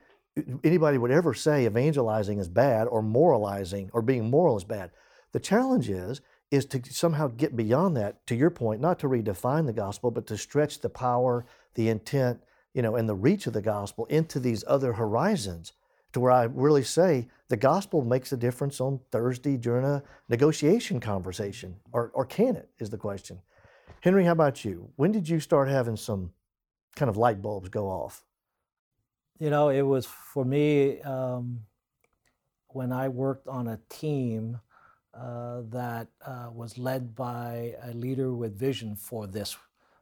anybody 0.63 0.98
would 0.98 1.12
ever 1.12 1.34
say 1.34 1.65
evangelizing 1.65 2.39
is 2.39 2.48
bad 2.48 2.88
or 2.88 3.01
moralizing 3.01 3.89
or 3.93 4.01
being 4.01 4.29
moral 4.29 4.58
is 4.58 4.63
bad. 4.63 4.91
The 5.31 5.39
challenge 5.39 5.89
is 5.89 6.22
is 6.50 6.65
to 6.65 6.81
somehow 6.89 7.27
get 7.27 7.55
beyond 7.55 7.96
that 7.96 8.25
to 8.27 8.36
your 8.36 8.50
point 8.50 8.81
not 8.81 9.00
to 9.00 9.08
redefine 9.08 9.65
the 9.65 9.74
gospel 9.74 10.12
but 10.12 10.27
to 10.27 10.38
stretch 10.38 10.81
the 10.81 10.89
power 10.89 11.46
the 11.75 11.88
intent 11.88 12.41
you 12.74 12.81
know, 12.81 12.96
and 12.96 13.08
the 13.08 13.15
reach 13.15 13.48
of 13.48 13.53
the 13.53 13.62
gospel 13.62 14.05
into 14.05 14.39
these 14.39 14.63
other 14.67 14.93
horizons 14.93 15.74
to 16.13 16.20
where 16.20 16.32
I 16.32 16.44
really 16.44 16.84
say 16.84 17.27
the 17.48 17.58
gospel 17.58 18.03
makes 18.03 18.32
a 18.32 18.38
difference 18.38 18.82
on 18.82 19.00
Thursday 19.12 19.58
during 19.58 19.86
a 19.86 20.03
negotiation 20.30 21.00
conversation, 21.00 21.75
or, 21.91 22.12
or 22.13 22.25
can 22.25 22.56
it, 22.56 22.70
is 22.80 22.89
the 22.89 22.98
question. 22.98 23.39
Henry, 24.01 24.25
how 24.25 24.32
about 24.32 24.65
you? 24.65 24.89
When 24.96 25.12
did 25.12 25.30
you 25.30 25.39
start 25.39 25.68
having 25.70 25.96
some 25.96 26.32
kind 26.96 27.10
of 27.10 27.18
light 27.18 27.41
bulbs 27.41 27.70
go 27.70 27.88
off? 27.88 28.24
You 29.39 29.50
know, 29.50 29.70
it 29.70 29.82
was 29.82 30.06
for 30.06 30.46
me 30.46 31.01
um, 31.01 31.62
when 32.68 32.91
I 32.91 33.10
worked 33.10 33.48
on 33.48 33.68
a 33.68 33.80
team 33.89 34.60
uh, 35.13 35.62
that 35.70 36.08
uh, 36.25 36.50
was 36.53 36.77
led 36.77 37.15
by 37.15 37.75
a 37.84 37.94
leader 37.94 38.34
with 38.34 38.58
vision 38.58 38.96
for 38.96 39.27
this 39.27 39.58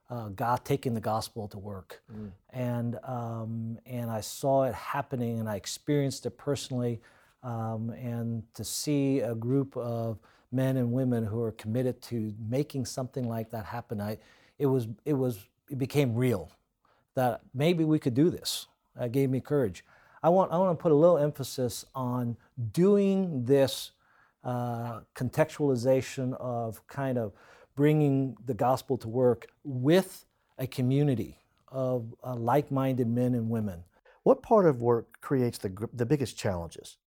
uh, 0.09 0.29
God 0.29 0.65
taking 0.65 0.93
the 0.93 1.01
gospel 1.01 1.47
to 1.49 1.57
work, 1.57 2.01
mm. 2.11 2.31
and 2.51 2.97
um, 3.03 3.77
and 3.85 4.09
I 4.09 4.21
saw 4.21 4.63
it 4.63 4.73
happening, 4.73 5.39
and 5.39 5.47
I 5.47 5.55
experienced 5.55 6.25
it 6.25 6.37
personally, 6.37 6.99
um, 7.43 7.91
and 7.91 8.43
to 8.55 8.63
see 8.63 9.19
a 9.19 9.35
group 9.35 9.77
of 9.77 10.17
men 10.51 10.77
and 10.77 10.91
women 10.91 11.25
who 11.25 11.41
are 11.41 11.51
committed 11.51 12.01
to 12.01 12.33
making 12.49 12.85
something 12.85 13.27
like 13.27 13.51
that 13.51 13.65
happen, 13.65 14.01
I, 14.01 14.17
it 14.57 14.65
was 14.65 14.87
it 15.05 15.13
was 15.13 15.45
it 15.69 15.77
became 15.77 16.15
real, 16.15 16.51
that 17.13 17.41
maybe 17.53 17.83
we 17.83 17.99
could 17.99 18.15
do 18.15 18.29
this. 18.29 18.67
That 18.95 19.11
gave 19.11 19.29
me 19.29 19.39
courage. 19.39 19.85
I 20.23 20.29
want 20.29 20.51
I 20.51 20.57
want 20.57 20.77
to 20.77 20.81
put 20.81 20.91
a 20.91 20.95
little 20.95 21.17
emphasis 21.17 21.85
on 21.93 22.35
doing 22.73 23.45
this 23.45 23.91
uh, 24.43 25.01
contextualization 25.15 26.33
of 26.39 26.85
kind 26.87 27.17
of 27.17 27.33
bringing 27.79 28.35
the 28.45 28.53
gospel 28.53 28.97
to 28.97 29.07
work 29.07 29.47
with 29.63 30.25
a 30.57 30.67
community 30.67 31.39
of 31.69 32.13
uh, 32.25 32.35
like-minded 32.35 33.07
men 33.07 33.33
and 33.33 33.49
women. 33.49 33.81
What 34.23 34.43
part 34.43 34.65
of 34.65 34.81
work 34.81 35.21
creates 35.21 35.57
the, 35.57 35.87
the 35.93 36.05
biggest 36.05 36.37
challenges? 36.37 36.97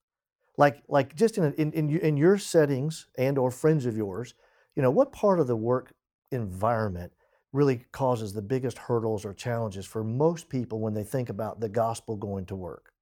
Like, 0.57 0.83
like 0.89 1.15
just 1.15 1.37
in, 1.37 1.53
in, 1.59 1.73
in, 1.73 1.99
in 1.99 2.17
your 2.17 2.39
settings 2.39 3.07
and 3.19 3.37
or 3.37 3.51
friends 3.51 3.85
of 3.85 3.99
yours, 3.99 4.33
you 4.75 4.83
know, 4.83 4.91
what 4.91 5.13
part 5.13 5.41
of 5.41 5.47
the 5.47 5.57
work 5.57 5.93
environment 6.31 7.13
really 7.53 7.85
causes 7.93 8.33
the 8.33 8.41
biggest 8.41 8.79
hurdles 8.79 9.27
or 9.27 9.35
challenges 9.35 9.85
for 9.85 10.03
most 10.03 10.49
people 10.49 10.81
when 10.81 10.95
they 10.95 11.05
think 11.05 11.29
about 11.29 11.61
the 11.61 11.69
gospel 11.69 12.17
going 12.17 12.47
to 12.47 12.57
work? 12.57 12.95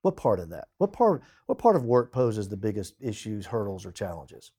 What 0.00 0.16
part 0.16 0.40
of 0.40 0.48
that? 0.48 0.66
What 0.78 0.92
part, 0.92 1.22
what 1.46 1.58
part 1.58 1.76
of 1.76 1.84
work 1.84 2.10
poses 2.10 2.48
the 2.48 2.56
biggest 2.56 2.96
issues, 3.00 3.46
hurdles, 3.46 3.86
or 3.86 3.92
challenges? 3.92 4.50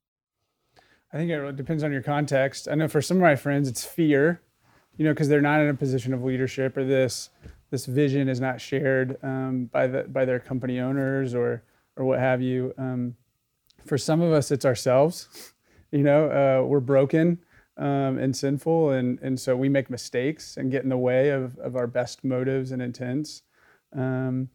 I 1.14 1.18
think 1.18 1.30
it 1.30 1.56
depends 1.56 1.84
on 1.84 1.92
your 1.92 2.02
context. 2.02 2.68
I 2.68 2.74
know 2.74 2.88
for 2.88 3.02
some 3.02 3.18
of 3.18 3.22
my 3.22 3.36
friends, 3.36 3.70
it's 3.70 3.86
fear, 3.86 4.42
you 4.98 5.06
know, 5.06 5.12
because 5.12 5.30
they're 5.30 5.42
not 5.42 5.62
in 5.62 5.70
a 5.70 5.74
position 5.76 6.12
of 6.12 6.24
leadership 6.24 6.76
or 6.76 6.84
this 6.84 7.30
this 7.70 7.86
vision 7.86 8.30
is 8.30 8.40
not 8.40 8.60
shared 8.60 9.18
um, 9.24 9.66
by 9.66 9.88
the 9.88 10.04
by 10.04 10.26
their 10.26 10.40
company 10.40 10.80
owners 10.80 11.36
or 11.36 11.64
or 11.96 12.06
what 12.06 12.20
have 12.20 12.42
you. 12.42 12.74
Um, 12.80 13.16
for 13.86 13.98
some 13.98 14.22
of 14.22 14.32
us, 14.34 14.52
it's 14.52 14.66
ourselves. 14.66 15.54
You 15.92 16.02
know, 16.02 16.26
uh, 16.64 16.66
we're 16.66 16.80
broken 16.80 17.38
um, 17.78 18.18
and 18.18 18.36
sinful, 18.36 18.90
and 18.90 19.20
and 19.20 19.40
so 19.40 19.56
we 19.56 19.70
make 19.70 19.92
mistakes 19.92 20.58
and 20.58 20.72
get 20.72 20.82
in 20.82 20.90
the 20.90 20.98
way 20.98 21.30
of 21.30 21.56
of 21.60 21.76
our 21.76 21.86
best 21.86 22.24
motives 22.24 22.72
and 22.72 22.82
intents. 22.82 23.44
Um, 23.96 24.50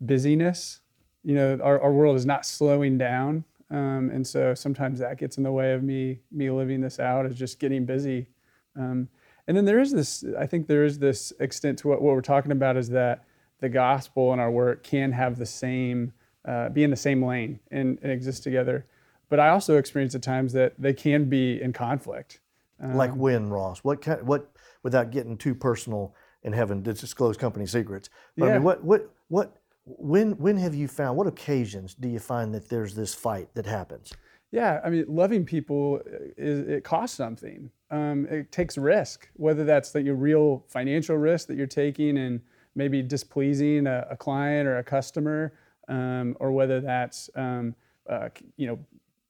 busyness, 0.00 0.82
you 1.24 1.34
know, 1.34 1.58
our, 1.60 1.80
our 1.80 1.92
world 1.92 2.14
is 2.14 2.24
not 2.24 2.46
slowing 2.46 2.96
down 2.96 3.44
um, 3.74 4.10
and 4.10 4.24
so 4.24 4.54
sometimes 4.54 5.00
that 5.00 5.18
gets 5.18 5.36
in 5.36 5.42
the 5.42 5.50
way 5.50 5.72
of 5.72 5.82
me 5.82 6.20
me 6.30 6.48
living 6.48 6.80
this 6.80 7.00
out 7.00 7.26
is 7.26 7.34
just 7.34 7.58
getting 7.58 7.84
busy. 7.84 8.28
Um, 8.76 9.08
and 9.48 9.56
then 9.56 9.64
there 9.64 9.80
is 9.80 9.90
this, 9.90 10.24
I 10.38 10.46
think 10.46 10.68
there 10.68 10.84
is 10.84 11.00
this 11.00 11.32
extent 11.40 11.80
to 11.80 11.88
what, 11.88 12.00
what 12.00 12.14
we're 12.14 12.20
talking 12.20 12.52
about 12.52 12.76
is 12.76 12.88
that 12.90 13.24
the 13.58 13.68
gospel 13.68 14.30
and 14.30 14.40
our 14.40 14.50
work 14.50 14.84
can 14.84 15.10
have 15.10 15.38
the 15.38 15.46
same, 15.46 16.12
uh, 16.46 16.68
be 16.68 16.84
in 16.84 16.90
the 16.90 16.96
same 16.96 17.24
lane 17.24 17.58
and, 17.72 17.98
and, 18.00 18.12
exist 18.12 18.44
together. 18.44 18.86
But 19.28 19.40
I 19.40 19.48
also 19.48 19.76
experience 19.76 20.14
at 20.14 20.22
times 20.22 20.52
that 20.52 20.74
they 20.78 20.92
can 20.92 21.28
be 21.28 21.60
in 21.60 21.72
conflict. 21.72 22.40
Um, 22.80 22.94
like 22.94 23.14
when, 23.16 23.50
Ross? 23.50 23.80
What 23.80 24.00
kind, 24.02 24.22
what, 24.22 24.52
without 24.84 25.10
getting 25.10 25.36
too 25.36 25.54
personal 25.54 26.14
and 26.44 26.54
having 26.54 26.84
to 26.84 26.92
disclose 26.92 27.36
company 27.36 27.66
secrets, 27.66 28.08
but 28.36 28.46
yeah. 28.46 28.50
I 28.52 28.54
mean, 28.54 28.62
what, 28.62 28.84
what, 28.84 29.10
what, 29.28 29.56
when 29.84 30.32
when 30.38 30.56
have 30.56 30.74
you 30.74 30.88
found 30.88 31.16
what 31.16 31.26
occasions 31.26 31.94
do 31.94 32.08
you 32.08 32.18
find 32.18 32.54
that 32.54 32.68
there's 32.68 32.94
this 32.94 33.14
fight 33.14 33.48
that 33.54 33.66
happens? 33.66 34.12
Yeah, 34.50 34.80
I 34.84 34.90
mean, 34.90 35.04
loving 35.08 35.44
people 35.44 36.00
is 36.36 36.60
it 36.60 36.84
costs 36.84 37.16
something. 37.16 37.70
Um, 37.90 38.26
it 38.30 38.52
takes 38.52 38.78
risk, 38.78 39.28
whether 39.34 39.64
that's 39.64 39.90
that 39.92 40.02
your 40.02 40.14
real 40.14 40.64
financial 40.68 41.16
risk 41.16 41.48
that 41.48 41.56
you're 41.56 41.66
taking 41.66 42.18
and 42.18 42.40
maybe 42.74 43.02
displeasing 43.02 43.86
a, 43.86 44.06
a 44.10 44.16
client 44.16 44.68
or 44.68 44.78
a 44.78 44.84
customer, 44.84 45.54
um, 45.88 46.36
or 46.40 46.52
whether 46.52 46.80
that's 46.80 47.28
um, 47.34 47.74
uh, 48.08 48.28
you 48.56 48.66
know 48.66 48.78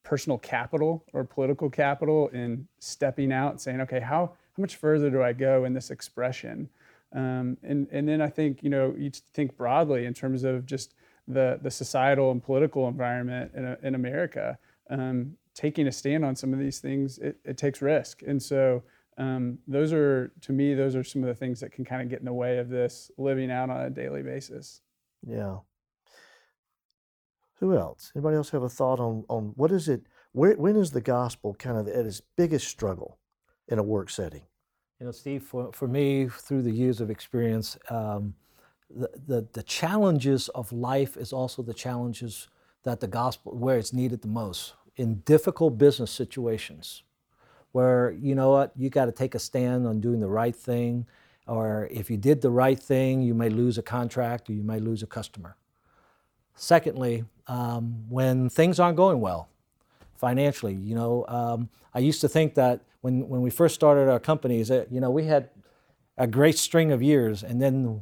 personal 0.02 0.38
capital 0.38 1.04
or 1.14 1.25
political 1.25 1.70
capital 1.70 2.28
in 2.28 2.68
stepping 2.78 3.32
out 3.32 3.52
and 3.52 3.61
saying, 3.61 3.80
okay, 3.80 4.00
how 4.00 4.32
how 4.56 4.61
much 4.61 4.76
further 4.76 5.11
do 5.11 5.23
I 5.23 5.32
go 5.32 5.64
in 5.64 5.73
this 5.73 5.90
expression? 5.90 6.68
Um, 7.14 7.56
and, 7.62 7.87
and 7.92 8.09
then 8.09 8.21
I 8.21 8.28
think, 8.28 8.62
you 8.62 8.71
know, 8.71 8.94
you 8.99 9.11
think 9.33 9.56
broadly 9.56 10.04
in 10.04 10.14
terms 10.14 10.42
of 10.44 10.66
just 10.66 10.94
the, 11.28 11.59
the 11.62 11.71
societal 11.71 12.30
and 12.30 12.42
political 12.42 12.88
environment 12.88 13.52
in, 13.54 13.76
in 13.83 13.94
America. 13.94 14.59
Um, 14.90 15.37
taking 15.54 15.87
a 15.87 15.92
stand 15.92 16.25
on 16.25 16.35
some 16.35 16.52
of 16.52 16.59
these 16.59 16.80
things, 16.80 17.18
it, 17.18 17.37
it 17.44 17.56
takes 17.56 17.80
risk. 17.80 18.23
And 18.26 18.42
so 18.42 18.83
um, 19.16 19.59
those 19.68 19.92
are, 19.92 20.33
to 20.42 20.52
me, 20.52 20.75
those 20.75 20.97
are 20.97 21.04
some 21.04 21.23
of 21.23 21.28
the 21.28 21.35
things 21.35 21.61
that 21.61 21.71
can 21.71 21.85
kind 21.85 22.02
of 22.02 22.09
get 22.09 22.18
in 22.18 22.25
the 22.25 22.33
way 22.33 22.59
of 22.59 22.68
this 22.68 23.11
living 23.16 23.50
out 23.50 23.71
on 23.71 23.80
a 23.83 23.90
daily 23.90 24.23
basis. 24.23 24.83
Yeah. 25.26 25.59
Who 27.61 27.76
else? 27.76 28.11
Anybody 28.14 28.37
else 28.37 28.50
have 28.50 28.64
a 28.64 28.68
thought 28.68 28.99
on, 28.99 29.25
on 29.28 29.52
what 29.54 29.71
is 29.71 29.88
it, 29.88 30.02
where, 30.33 30.54
when 30.54 30.76
is 30.76 30.90
the 30.90 31.00
gospel 31.00 31.54
kind 31.54 31.78
of 31.78 31.87
at 31.87 32.04
its 32.04 32.21
biggest 32.37 32.66
struggle 32.66 33.18
in 33.68 33.78
a 33.78 33.83
work 33.85 34.11
setting? 34.11 34.42
You 35.00 35.06
know, 35.06 35.12
Steve, 35.12 35.42
for, 35.42 35.72
for 35.72 35.88
me, 35.88 36.28
through 36.28 36.62
the 36.62 36.70
years 36.70 37.00
of 37.00 37.10
experience, 37.10 37.76
um, 37.90 38.34
the, 38.88 39.10
the, 39.26 39.46
the 39.52 39.62
challenges 39.64 40.48
of 40.50 40.72
life 40.72 41.16
is 41.16 41.32
also 41.32 41.62
the 41.62 41.74
challenges 41.74 42.48
that 42.84 43.00
the 43.00 43.08
gospel, 43.08 43.56
where 43.56 43.76
it's 43.76 43.92
needed 43.92 44.22
the 44.22 44.28
most, 44.28 44.74
in 44.96 45.16
difficult 45.20 45.78
business 45.78 46.12
situations, 46.12 47.02
where, 47.72 48.12
you 48.12 48.36
know 48.36 48.50
what, 48.50 48.72
you 48.76 48.88
got 48.88 49.06
to 49.06 49.12
take 49.12 49.34
a 49.34 49.38
stand 49.40 49.84
on 49.84 50.00
doing 50.00 50.20
the 50.20 50.28
right 50.28 50.54
thing, 50.54 51.06
or 51.48 51.88
if 51.90 52.08
you 52.08 52.16
did 52.16 52.40
the 52.40 52.50
right 52.50 52.78
thing, 52.78 53.20
you 53.20 53.34
may 53.34 53.48
lose 53.48 53.78
a 53.78 53.82
contract 53.82 54.48
or 54.48 54.52
you 54.52 54.62
may 54.62 54.78
lose 54.78 55.02
a 55.02 55.06
customer. 55.06 55.56
Secondly, 56.54 57.24
um, 57.48 58.08
when 58.08 58.48
things 58.48 58.78
aren't 58.78 58.96
going 58.96 59.20
well 59.20 59.48
financially, 60.25 60.73
you 60.73 60.95
know, 60.95 61.23
um, 61.28 61.69
I 61.93 61.99
used 61.99 62.23
to 62.23 62.31
think 62.31 62.54
that 62.54 62.81
when, 63.02 63.28
when 63.28 63.43
we 63.43 63.50
first 63.50 63.75
started 63.75 64.09
our 64.09 64.19
companies, 64.19 64.71
uh, 64.71 64.87
you 64.90 64.99
know, 64.99 65.11
we 65.11 65.25
had 65.25 65.50
a 66.16 66.26
great 66.26 66.57
string 66.57 66.93
of 66.93 67.02
years 67.02 67.43
and 67.43 67.61
then 67.61 68.00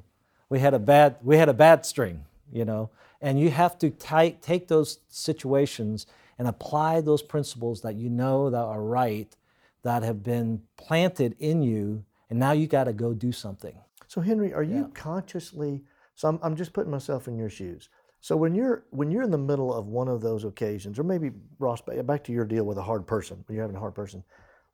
we 0.49 0.61
had 0.61 0.73
a 0.73 0.79
bad, 0.79 1.17
we 1.21 1.37
had 1.37 1.49
a 1.49 1.53
bad 1.53 1.85
string, 1.85 2.25
you 2.53 2.65
know. 2.65 2.91
And 3.21 3.41
you 3.41 3.51
have 3.51 3.77
to 3.79 3.91
t- 3.91 4.37
take 4.41 4.69
those 4.69 5.01
situations 5.09 6.07
and 6.39 6.47
apply 6.47 7.01
those 7.01 7.23
principles 7.23 7.81
that 7.81 7.97
you 7.97 8.09
know 8.09 8.51
that 8.51 8.67
are 8.75 8.83
right, 8.85 9.35
that 9.83 10.05
have 10.05 10.23
been 10.23 10.63
planted 10.77 11.35
in 11.41 11.61
you, 11.61 12.05
and 12.31 12.39
now 12.39 12.53
you 12.53 12.69
got 12.69 12.85
to 12.85 12.93
go 12.93 13.13
do 13.13 13.33
something. 13.33 13.75
So 14.07 14.21
Henry, 14.21 14.55
are 14.55 14.63
you 14.63 14.83
yeah. 14.83 14.95
consciously? 14.95 15.83
So 16.15 16.29
I'm, 16.29 16.39
I'm 16.41 16.55
just 16.55 16.73
putting 16.73 16.93
myself 16.93 17.27
in 17.27 17.37
your 17.37 17.51
shoes. 17.51 17.89
So 18.23 18.37
when 18.37 18.55
you're 18.55 18.85
when 18.91 19.11
you're 19.11 19.25
in 19.25 19.33
the 19.33 19.37
middle 19.37 19.75
of 19.75 19.89
one 19.89 20.07
of 20.07 20.21
those 20.21 20.45
occasions, 20.45 20.97
or 20.97 21.03
maybe 21.03 21.33
Ross, 21.59 21.83
back 21.83 22.23
to 22.25 22.33
your 22.33 22.45
deal 22.45 22.65
with 22.65 22.79
a 22.79 22.83
hard 22.83 23.05
person, 23.05 23.43
when 23.47 23.57
you're 23.57 23.65
having 23.65 23.77
a 23.77 23.81
hard 23.81 23.97
person, 23.97 24.23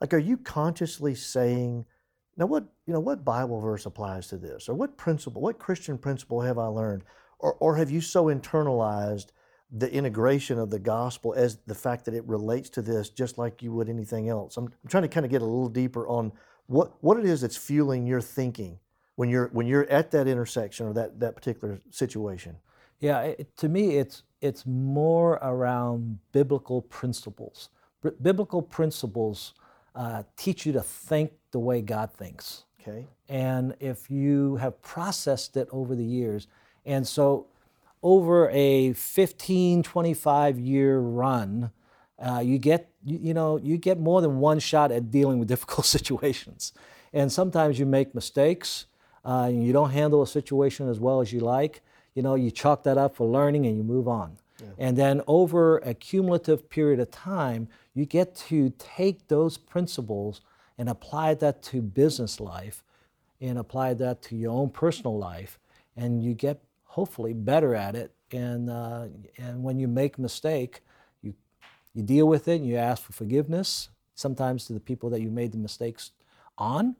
like, 0.02 0.12
are 0.12 0.18
you 0.18 0.36
consciously 0.36 1.14
saying, 1.14 1.86
now 2.36 2.44
what, 2.44 2.64
you 2.86 2.92
know, 2.92 3.00
what 3.00 3.24
Bible 3.24 3.58
verse 3.58 3.86
applies 3.86 4.28
to 4.28 4.36
this? 4.36 4.68
Or 4.68 4.74
what 4.74 4.98
principle, 4.98 5.40
what 5.40 5.58
Christian 5.58 5.96
principle 5.96 6.42
have 6.42 6.58
I 6.58 6.66
learned? 6.66 7.04
Or, 7.38 7.54
or 7.54 7.76
have 7.76 7.90
you 7.90 8.02
so 8.02 8.26
internalized 8.26 9.28
the 9.70 9.90
integration 9.90 10.58
of 10.58 10.68
the 10.68 10.78
gospel 10.78 11.32
as 11.32 11.56
the 11.66 11.74
fact 11.74 12.04
that 12.04 12.14
it 12.14 12.24
relates 12.28 12.68
to 12.70 12.82
this 12.82 13.08
just 13.08 13.38
like 13.38 13.62
you 13.62 13.72
would 13.72 13.88
anything 13.88 14.28
else? 14.28 14.58
I'm, 14.58 14.66
I'm 14.66 14.90
trying 14.90 15.04
to 15.04 15.08
kind 15.08 15.24
of 15.24 15.32
get 15.32 15.40
a 15.40 15.46
little 15.46 15.70
deeper 15.70 16.06
on 16.06 16.32
what, 16.66 17.02
what 17.02 17.18
it 17.18 17.24
is 17.24 17.40
that's 17.40 17.56
fueling 17.56 18.06
your 18.06 18.20
thinking 18.20 18.78
when 19.16 19.30
you're, 19.30 19.48
when 19.54 19.66
you're 19.66 19.88
at 19.88 20.10
that 20.10 20.28
intersection 20.28 20.86
or 20.86 20.92
that, 20.92 21.18
that 21.20 21.34
particular 21.34 21.80
situation. 21.90 22.56
Yeah, 23.00 23.20
it, 23.20 23.56
to 23.58 23.68
me, 23.68 23.96
it's, 23.96 24.22
it's 24.40 24.66
more 24.66 25.34
around 25.34 26.18
biblical 26.32 26.82
principles. 26.82 27.70
B- 28.02 28.10
biblical 28.20 28.62
principles 28.62 29.54
uh, 29.94 30.22
teach 30.36 30.66
you 30.66 30.72
to 30.72 30.82
think 30.82 31.32
the 31.50 31.58
way 31.58 31.80
God 31.80 32.12
thinks. 32.12 32.64
Okay. 32.80 33.06
And 33.28 33.74
if 33.80 34.10
you 34.10 34.56
have 34.56 34.80
processed 34.80 35.56
it 35.56 35.68
over 35.70 35.94
the 35.94 36.04
years, 36.04 36.46
and 36.86 37.06
so 37.06 37.46
over 38.02 38.48
a 38.50 38.92
15, 38.92 39.82
25 39.82 40.58
year 40.58 40.98
run, 40.98 41.70
uh, 42.18 42.40
you 42.44 42.58
get 42.58 42.90
you, 43.04 43.18
you, 43.18 43.34
know 43.34 43.58
you 43.58 43.76
get 43.76 43.98
more 44.00 44.20
than 44.20 44.38
one 44.38 44.58
shot 44.58 44.90
at 44.90 45.10
dealing 45.10 45.38
with 45.38 45.48
difficult 45.54 45.86
situations, 45.86 46.72
and 47.12 47.30
sometimes 47.30 47.78
you 47.78 47.86
make 47.86 48.14
mistakes. 48.14 48.86
Uh, 49.24 49.46
and 49.48 49.66
you 49.66 49.74
don't 49.74 49.90
handle 49.90 50.22
a 50.22 50.26
situation 50.26 50.88
as 50.88 51.00
well 51.00 51.20
as 51.20 51.32
you 51.32 51.40
like. 51.40 51.82
You 52.18 52.22
know, 52.26 52.36
you 52.44 52.50
chalk 52.62 52.82
that 52.82 52.98
up 53.04 53.12
for 53.16 53.26
learning 53.38 53.66
and 53.68 53.76
you 53.78 53.84
move 53.84 54.08
on. 54.08 54.30
Yeah. 54.60 54.86
And 54.86 54.96
then 55.02 55.22
over 55.26 55.78
a 55.92 55.94
cumulative 55.94 56.60
period 56.76 57.00
of 57.00 57.10
time, 57.10 57.68
you 57.94 58.04
get 58.06 58.28
to 58.50 58.58
take 58.78 59.18
those 59.28 59.54
principles 59.58 60.34
and 60.78 60.88
apply 60.88 61.34
that 61.34 61.56
to 61.70 61.76
business 61.82 62.40
life 62.40 62.78
and 63.40 63.58
apply 63.58 63.94
that 63.94 64.22
to 64.22 64.36
your 64.36 64.52
own 64.60 64.70
personal 64.70 65.16
life 65.18 65.58
and 65.96 66.22
you 66.24 66.34
get 66.34 66.56
hopefully 66.84 67.34
better 67.34 67.74
at 67.74 67.94
it 67.94 68.10
and 68.32 68.70
uh, 68.70 69.06
and 69.44 69.62
when 69.66 69.78
you 69.78 69.88
make 69.88 70.18
a 70.18 70.20
mistake 70.20 70.74
you 71.22 71.34
you 71.94 72.02
deal 72.02 72.26
with 72.34 72.48
it 72.48 72.56
and 72.60 72.66
you 72.66 72.76
ask 72.76 73.02
for 73.02 73.12
forgiveness 73.12 73.90
sometimes 74.14 74.66
to 74.66 74.72
the 74.72 74.80
people 74.80 75.10
that 75.10 75.20
you 75.20 75.30
made 75.30 75.52
the 75.52 75.58
mistakes 75.58 76.12
on 76.56 76.96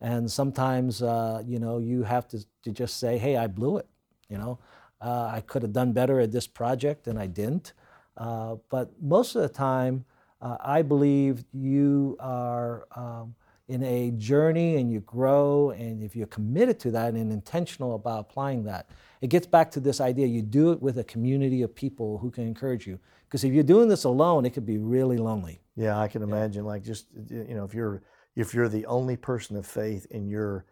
And 0.00 0.30
sometimes, 0.30 1.02
uh, 1.02 1.42
you 1.46 1.58
know, 1.58 1.78
you 1.78 2.04
have 2.04 2.28
to, 2.28 2.38
to 2.64 2.70
just 2.72 2.98
say, 2.98 3.18
hey, 3.18 3.36
I 3.36 3.46
blew 3.48 3.78
it. 3.78 3.86
You 4.28 4.38
know, 4.38 4.58
uh, 5.00 5.30
I 5.32 5.40
could 5.40 5.62
have 5.62 5.72
done 5.72 5.92
better 5.92 6.20
at 6.20 6.32
this 6.32 6.46
project 6.46 7.06
and 7.06 7.18
I 7.18 7.26
didn't. 7.26 7.72
Uh, 8.16 8.56
but 8.68 8.90
most 9.00 9.36
of 9.36 9.42
the 9.42 9.48
time, 9.48 10.04
uh, 10.40 10.56
I 10.60 10.82
believe 10.82 11.44
you 11.52 12.16
are 12.20 12.86
um, 12.94 13.34
in 13.68 13.82
a 13.82 14.10
journey 14.12 14.76
and 14.76 14.90
you 14.90 15.00
grow, 15.00 15.70
and 15.70 16.02
if 16.02 16.16
you're 16.16 16.26
committed 16.26 16.80
to 16.80 16.90
that 16.92 17.14
and 17.14 17.32
intentional 17.32 17.94
about 17.94 18.20
applying 18.20 18.64
that, 18.64 18.88
it 19.20 19.28
gets 19.28 19.46
back 19.46 19.70
to 19.72 19.80
this 19.80 20.00
idea 20.00 20.26
you 20.26 20.42
do 20.42 20.72
it 20.72 20.80
with 20.80 20.98
a 20.98 21.04
community 21.04 21.62
of 21.62 21.74
people 21.74 22.18
who 22.18 22.30
can 22.30 22.46
encourage 22.46 22.86
you. 22.86 22.98
Because 23.26 23.44
if 23.44 23.52
you're 23.52 23.64
doing 23.64 23.88
this 23.88 24.04
alone, 24.04 24.46
it 24.46 24.50
could 24.50 24.64
be 24.64 24.78
really 24.78 25.18
lonely. 25.18 25.60
Yeah, 25.76 25.98
I 25.98 26.08
can 26.08 26.22
imagine. 26.22 26.64
Like 26.64 26.82
just 26.82 27.06
you 27.30 27.54
know, 27.54 27.64
if 27.64 27.74
you're 27.74 28.02
if 28.36 28.54
you're 28.54 28.68
the 28.68 28.86
only 28.86 29.16
person 29.16 29.56
of 29.56 29.66
faith 29.66 30.06
in 30.10 30.28
your 30.28 30.64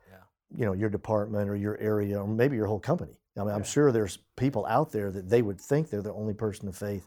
you 0.54 0.64
know 0.64 0.72
your 0.72 0.88
department 0.88 1.50
or 1.50 1.56
your 1.56 1.76
area 1.78 2.20
or 2.20 2.26
maybe 2.26 2.56
your 2.56 2.66
whole 2.66 2.80
company. 2.80 3.18
I 3.36 3.44
mean, 3.44 3.54
I'm 3.54 3.64
sure 3.64 3.92
there's 3.92 4.18
people 4.36 4.64
out 4.66 4.92
there 4.92 5.10
that 5.10 5.28
they 5.28 5.42
would 5.42 5.60
think 5.60 5.90
they're 5.90 6.02
the 6.02 6.12
only 6.12 6.34
person 6.34 6.68
of 6.68 6.76
faith 6.76 7.06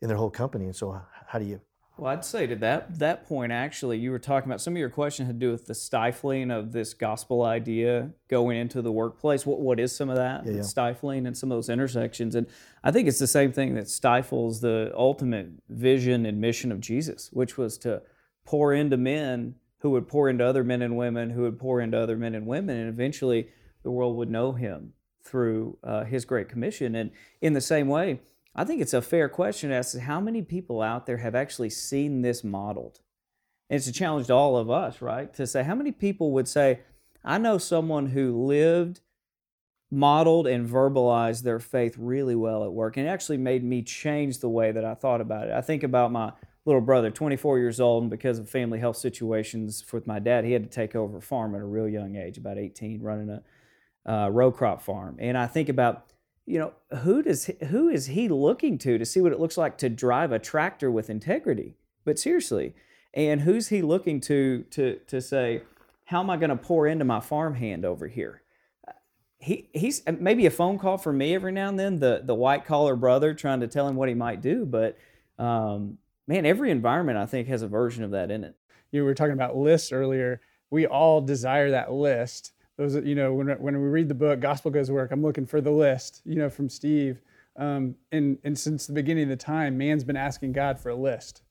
in 0.00 0.08
their 0.08 0.16
whole 0.16 0.30
company. 0.30 0.66
And 0.66 0.76
so, 0.76 1.00
how 1.26 1.38
do 1.38 1.44
you 1.44 1.60
Well, 1.98 2.12
I'd 2.12 2.24
say 2.24 2.46
to 2.46 2.56
that 2.56 2.98
that 2.98 3.26
point, 3.26 3.52
actually, 3.52 3.98
you 3.98 4.10
were 4.10 4.18
talking 4.18 4.48
about 4.48 4.60
some 4.60 4.74
of 4.74 4.78
your 4.78 4.90
question 4.90 5.26
had 5.26 5.38
to 5.40 5.46
do 5.46 5.50
with 5.50 5.66
the 5.66 5.74
stifling 5.74 6.50
of 6.50 6.72
this 6.72 6.94
gospel 6.94 7.42
idea 7.42 8.10
going 8.28 8.58
into 8.58 8.80
the 8.80 8.92
workplace. 8.92 9.44
What 9.44 9.60
what 9.60 9.78
is 9.78 9.94
some 9.94 10.08
of 10.08 10.16
that 10.16 10.46
Yeah, 10.46 10.52
yeah. 10.52 10.62
stifling 10.62 11.26
and 11.26 11.36
some 11.36 11.50
of 11.50 11.56
those 11.56 11.68
intersections? 11.68 12.34
And 12.34 12.46
I 12.82 12.90
think 12.90 13.08
it's 13.08 13.18
the 13.18 13.26
same 13.26 13.52
thing 13.52 13.74
that 13.74 13.88
stifles 13.88 14.60
the 14.60 14.92
ultimate 14.94 15.48
vision 15.68 16.24
and 16.26 16.40
mission 16.40 16.72
of 16.72 16.80
Jesus, 16.80 17.30
which 17.32 17.58
was 17.58 17.76
to 17.78 18.02
pour 18.44 18.72
into 18.72 18.96
men 18.96 19.56
who 19.80 19.90
would 19.90 20.08
pour 20.08 20.28
into 20.28 20.44
other 20.44 20.64
men 20.64 20.80
and 20.80 20.96
women, 20.96 21.30
who 21.30 21.42
would 21.42 21.58
pour 21.58 21.80
into 21.80 21.98
other 21.98 22.16
men 22.16 22.34
and 22.34 22.46
women, 22.46 22.78
and 22.78 22.88
eventually 22.88 23.48
the 23.82 23.90
world 23.90 24.16
would 24.16 24.30
know 24.30 24.52
Him 24.52 24.94
through 25.26 25.78
uh, 25.82 26.04
His 26.04 26.24
Great 26.24 26.48
Commission. 26.48 26.94
And 26.94 27.10
in 27.40 27.52
the 27.52 27.60
same 27.60 27.88
way, 27.88 28.20
I 28.54 28.64
think 28.64 28.80
it's 28.80 28.94
a 28.94 29.02
fair 29.02 29.28
question 29.28 29.70
as 29.70 29.92
to 29.92 30.00
how 30.00 30.20
many 30.20 30.42
people 30.42 30.80
out 30.80 31.06
there 31.06 31.18
have 31.18 31.34
actually 31.34 31.70
seen 31.70 32.22
this 32.22 32.42
modeled. 32.42 33.00
And 33.68 33.76
it's 33.76 33.86
a 33.86 33.92
challenge 33.92 34.28
to 34.28 34.34
all 34.34 34.56
of 34.56 34.70
us, 34.70 35.02
right? 35.02 35.32
To 35.34 35.46
say 35.46 35.62
how 35.62 35.74
many 35.74 35.92
people 35.92 36.32
would 36.32 36.48
say, 36.48 36.80
I 37.24 37.38
know 37.38 37.58
someone 37.58 38.06
who 38.06 38.44
lived, 38.46 39.00
modeled, 39.90 40.46
and 40.46 40.68
verbalized 40.68 41.42
their 41.42 41.58
faith 41.58 41.96
really 41.98 42.34
well 42.34 42.64
at 42.64 42.72
work. 42.72 42.96
And 42.96 43.06
it 43.06 43.10
actually 43.10 43.38
made 43.38 43.64
me 43.64 43.82
change 43.82 44.38
the 44.38 44.48
way 44.48 44.72
that 44.72 44.84
I 44.84 44.94
thought 44.94 45.20
about 45.20 45.48
it. 45.48 45.52
I 45.52 45.60
think 45.60 45.82
about 45.82 46.12
my 46.12 46.32
little 46.64 46.80
brother, 46.80 47.10
24 47.10 47.58
years 47.58 47.80
old, 47.80 48.04
and 48.04 48.10
because 48.10 48.38
of 48.38 48.48
family 48.48 48.78
health 48.78 48.96
situations 48.96 49.84
with 49.92 50.06
my 50.06 50.18
dad, 50.18 50.44
he 50.44 50.52
had 50.52 50.64
to 50.64 50.70
take 50.70 50.94
over 50.96 51.18
a 51.18 51.22
farm 51.22 51.54
at 51.54 51.60
a 51.60 51.64
real 51.64 51.88
young 51.88 52.16
age, 52.16 52.38
about 52.38 52.58
18, 52.58 53.02
running 53.02 53.28
a 53.28 53.42
uh, 54.06 54.28
row 54.30 54.50
crop 54.50 54.82
farm. 54.82 55.16
And 55.18 55.36
I 55.36 55.46
think 55.46 55.68
about 55.68 56.06
you 56.46 56.58
know 56.58 56.72
who 56.98 57.22
does 57.22 57.50
who 57.68 57.88
is 57.88 58.06
he 58.06 58.28
looking 58.28 58.78
to 58.78 58.98
to 58.98 59.04
see 59.04 59.20
what 59.20 59.32
it 59.32 59.40
looks 59.40 59.56
like 59.56 59.78
to 59.78 59.88
drive 59.88 60.30
a 60.30 60.38
tractor 60.38 60.88
with 60.92 61.10
integrity 61.10 61.74
but 62.04 62.20
seriously 62.20 62.72
and 63.12 63.40
who's 63.40 63.66
he 63.66 63.82
looking 63.82 64.20
to 64.20 64.64
to 64.70 65.00
to 65.08 65.20
say 65.20 65.62
how 66.04 66.20
am 66.20 66.30
i 66.30 66.36
going 66.36 66.50
to 66.50 66.56
pour 66.56 66.86
into 66.86 67.04
my 67.04 67.18
farmhand 67.18 67.84
over 67.84 68.06
here 68.06 68.42
he 69.38 69.68
he's 69.74 70.04
maybe 70.20 70.46
a 70.46 70.50
phone 70.52 70.78
call 70.78 70.96
from 70.96 71.18
me 71.18 71.34
every 71.34 71.50
now 71.50 71.68
and 71.68 71.80
then 71.80 71.98
the 71.98 72.22
the 72.22 72.32
white 72.32 72.64
collar 72.64 72.94
brother 72.94 73.34
trying 73.34 73.58
to 73.58 73.66
tell 73.66 73.88
him 73.88 73.96
what 73.96 74.08
he 74.08 74.14
might 74.14 74.40
do 74.40 74.64
but 74.64 74.96
um, 75.40 75.98
man 76.28 76.46
every 76.46 76.70
environment 76.70 77.18
i 77.18 77.26
think 77.26 77.48
has 77.48 77.62
a 77.62 77.66
version 77.66 78.04
of 78.04 78.12
that 78.12 78.30
in 78.30 78.44
it 78.44 78.54
you 78.90 79.04
were 79.04 79.14
talking 79.14 79.32
about 79.32 79.56
lists 79.56 79.92
earlier. 79.92 80.40
We 80.70 80.86
all 80.86 81.20
desire 81.20 81.70
that 81.70 81.92
list. 81.92 82.52
Those, 82.76 82.96
you 82.96 83.14
know, 83.14 83.32
when, 83.32 83.48
when 83.48 83.80
we 83.80 83.88
read 83.88 84.08
the 84.08 84.14
book 84.14 84.40
Gospel 84.40 84.70
Goes 84.70 84.88
to 84.88 84.92
Work, 84.92 85.12
I'm 85.12 85.22
looking 85.22 85.46
for 85.46 85.60
the 85.60 85.70
list, 85.70 86.20
you 86.24 86.36
know, 86.36 86.50
from 86.50 86.68
Steve. 86.68 87.20
Um, 87.56 87.94
and, 88.12 88.38
and 88.44 88.58
since 88.58 88.86
the 88.86 88.92
beginning 88.92 89.24
of 89.24 89.28
the 89.30 89.36
time, 89.36 89.78
man's 89.78 90.04
been 90.04 90.16
asking 90.16 90.52
God 90.52 90.78
for 90.78 90.90
a 90.90 90.94
list. 90.94 91.42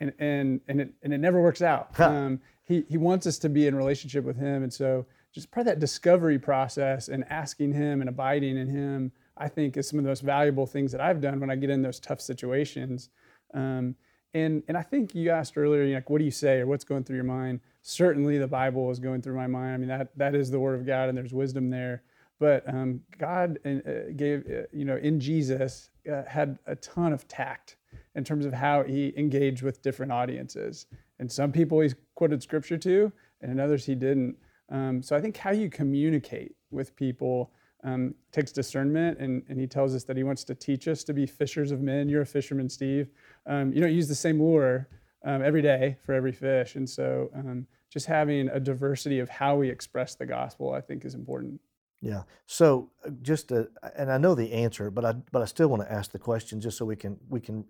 And, 0.00 0.12
and, 0.18 0.60
and, 0.66 0.80
it, 0.80 0.92
and 1.02 1.14
it 1.14 1.18
never 1.18 1.40
works 1.40 1.62
out. 1.62 1.98
Um, 2.00 2.40
he, 2.64 2.84
he 2.88 2.96
wants 2.96 3.26
us 3.26 3.38
to 3.40 3.48
be 3.48 3.66
in 3.66 3.76
relationship 3.76 4.24
with 4.24 4.36
him. 4.36 4.64
And 4.64 4.72
so 4.72 5.06
just 5.32 5.50
part 5.50 5.66
of 5.66 5.72
that 5.72 5.80
discovery 5.80 6.38
process 6.38 7.08
and 7.08 7.24
asking 7.30 7.72
him 7.72 8.00
and 8.00 8.08
abiding 8.08 8.56
in 8.56 8.68
him, 8.68 9.12
I 9.36 9.48
think 9.48 9.76
is 9.76 9.88
some 9.88 9.98
of 9.98 10.04
the 10.04 10.10
most 10.10 10.22
valuable 10.22 10.66
things 10.66 10.90
that 10.92 11.00
I've 11.00 11.20
done 11.20 11.40
when 11.40 11.50
I 11.50 11.56
get 11.56 11.70
in 11.70 11.82
those 11.82 12.00
tough 12.00 12.20
situations. 12.20 13.10
Um, 13.52 13.94
and, 14.32 14.62
and 14.66 14.76
I 14.76 14.82
think 14.82 15.14
you 15.14 15.30
asked 15.30 15.56
earlier, 15.56 15.84
you 15.84 15.94
like, 15.94 16.10
what 16.10 16.18
do 16.18 16.24
you 16.24 16.30
say 16.30 16.58
or 16.60 16.66
what's 16.66 16.84
going 16.84 17.04
through 17.04 17.16
your 17.16 17.24
mind? 17.24 17.60
Certainly 17.86 18.38
the 18.38 18.48
Bible 18.48 18.90
is 18.90 18.98
going 18.98 19.20
through 19.20 19.36
my 19.36 19.46
mind. 19.46 19.74
I 19.74 19.76
mean, 19.76 19.88
that, 19.88 20.16
that 20.16 20.34
is 20.34 20.50
the 20.50 20.58
word 20.58 20.74
of 20.80 20.86
God 20.86 21.10
and 21.10 21.18
there's 21.18 21.34
wisdom 21.34 21.68
there. 21.68 22.02
But 22.40 22.66
um, 22.66 23.02
God 23.18 23.58
uh, 23.66 24.10
gave, 24.16 24.46
uh, 24.46 24.62
you 24.72 24.86
know, 24.86 24.96
in 24.96 25.20
Jesus, 25.20 25.90
uh, 26.10 26.22
had 26.26 26.58
a 26.66 26.76
ton 26.76 27.12
of 27.12 27.28
tact 27.28 27.76
in 28.14 28.24
terms 28.24 28.46
of 28.46 28.54
how 28.54 28.84
he 28.84 29.12
engaged 29.18 29.62
with 29.62 29.82
different 29.82 30.12
audiences. 30.12 30.86
And 31.18 31.30
some 31.30 31.52
people 31.52 31.78
he 31.80 31.90
quoted 32.14 32.42
scripture 32.42 32.78
to, 32.78 33.12
and 33.42 33.52
in 33.52 33.60
others 33.60 33.84
he 33.84 33.94
didn't. 33.94 34.36
Um, 34.70 35.02
so 35.02 35.14
I 35.14 35.20
think 35.20 35.36
how 35.36 35.50
you 35.50 35.68
communicate 35.68 36.56
with 36.70 36.96
people 36.96 37.52
um, 37.84 38.14
takes 38.32 38.50
discernment, 38.50 39.18
and, 39.18 39.42
and 39.50 39.60
he 39.60 39.66
tells 39.66 39.94
us 39.94 40.04
that 40.04 40.16
he 40.16 40.22
wants 40.22 40.42
to 40.44 40.54
teach 40.54 40.88
us 40.88 41.04
to 41.04 41.12
be 41.12 41.26
fishers 41.26 41.70
of 41.70 41.82
men. 41.82 42.08
You're 42.08 42.22
a 42.22 42.26
fisherman, 42.26 42.70
Steve. 42.70 43.10
Um, 43.46 43.74
you 43.74 43.80
don't 43.82 43.92
use 43.92 44.08
the 44.08 44.14
same 44.14 44.40
lure 44.40 44.88
um, 45.22 45.42
every 45.42 45.60
day 45.60 45.98
for 46.02 46.14
every 46.14 46.32
fish, 46.32 46.76
and 46.76 46.88
so 46.88 47.30
um, 47.34 47.66
just 47.94 48.06
having 48.06 48.48
a 48.48 48.58
diversity 48.58 49.20
of 49.20 49.28
how 49.28 49.56
we 49.56 49.70
express 49.70 50.16
the 50.16 50.26
gospel, 50.26 50.72
I 50.72 50.80
think, 50.80 51.04
is 51.04 51.14
important. 51.14 51.60
Yeah. 52.02 52.24
So 52.46 52.90
uh, 53.06 53.10
just 53.22 53.48
to, 53.48 53.68
and 53.96 54.10
I 54.10 54.18
know 54.18 54.34
the 54.34 54.52
answer, 54.52 54.90
but 54.90 55.04
I 55.04 55.12
but 55.12 55.40
I 55.40 55.44
still 55.46 55.68
want 55.68 55.82
to 55.82 55.90
ask 55.90 56.10
the 56.10 56.18
question 56.18 56.60
just 56.60 56.76
so 56.76 56.84
we 56.84 56.96
can 56.96 57.16
we 57.28 57.40
can 57.40 57.64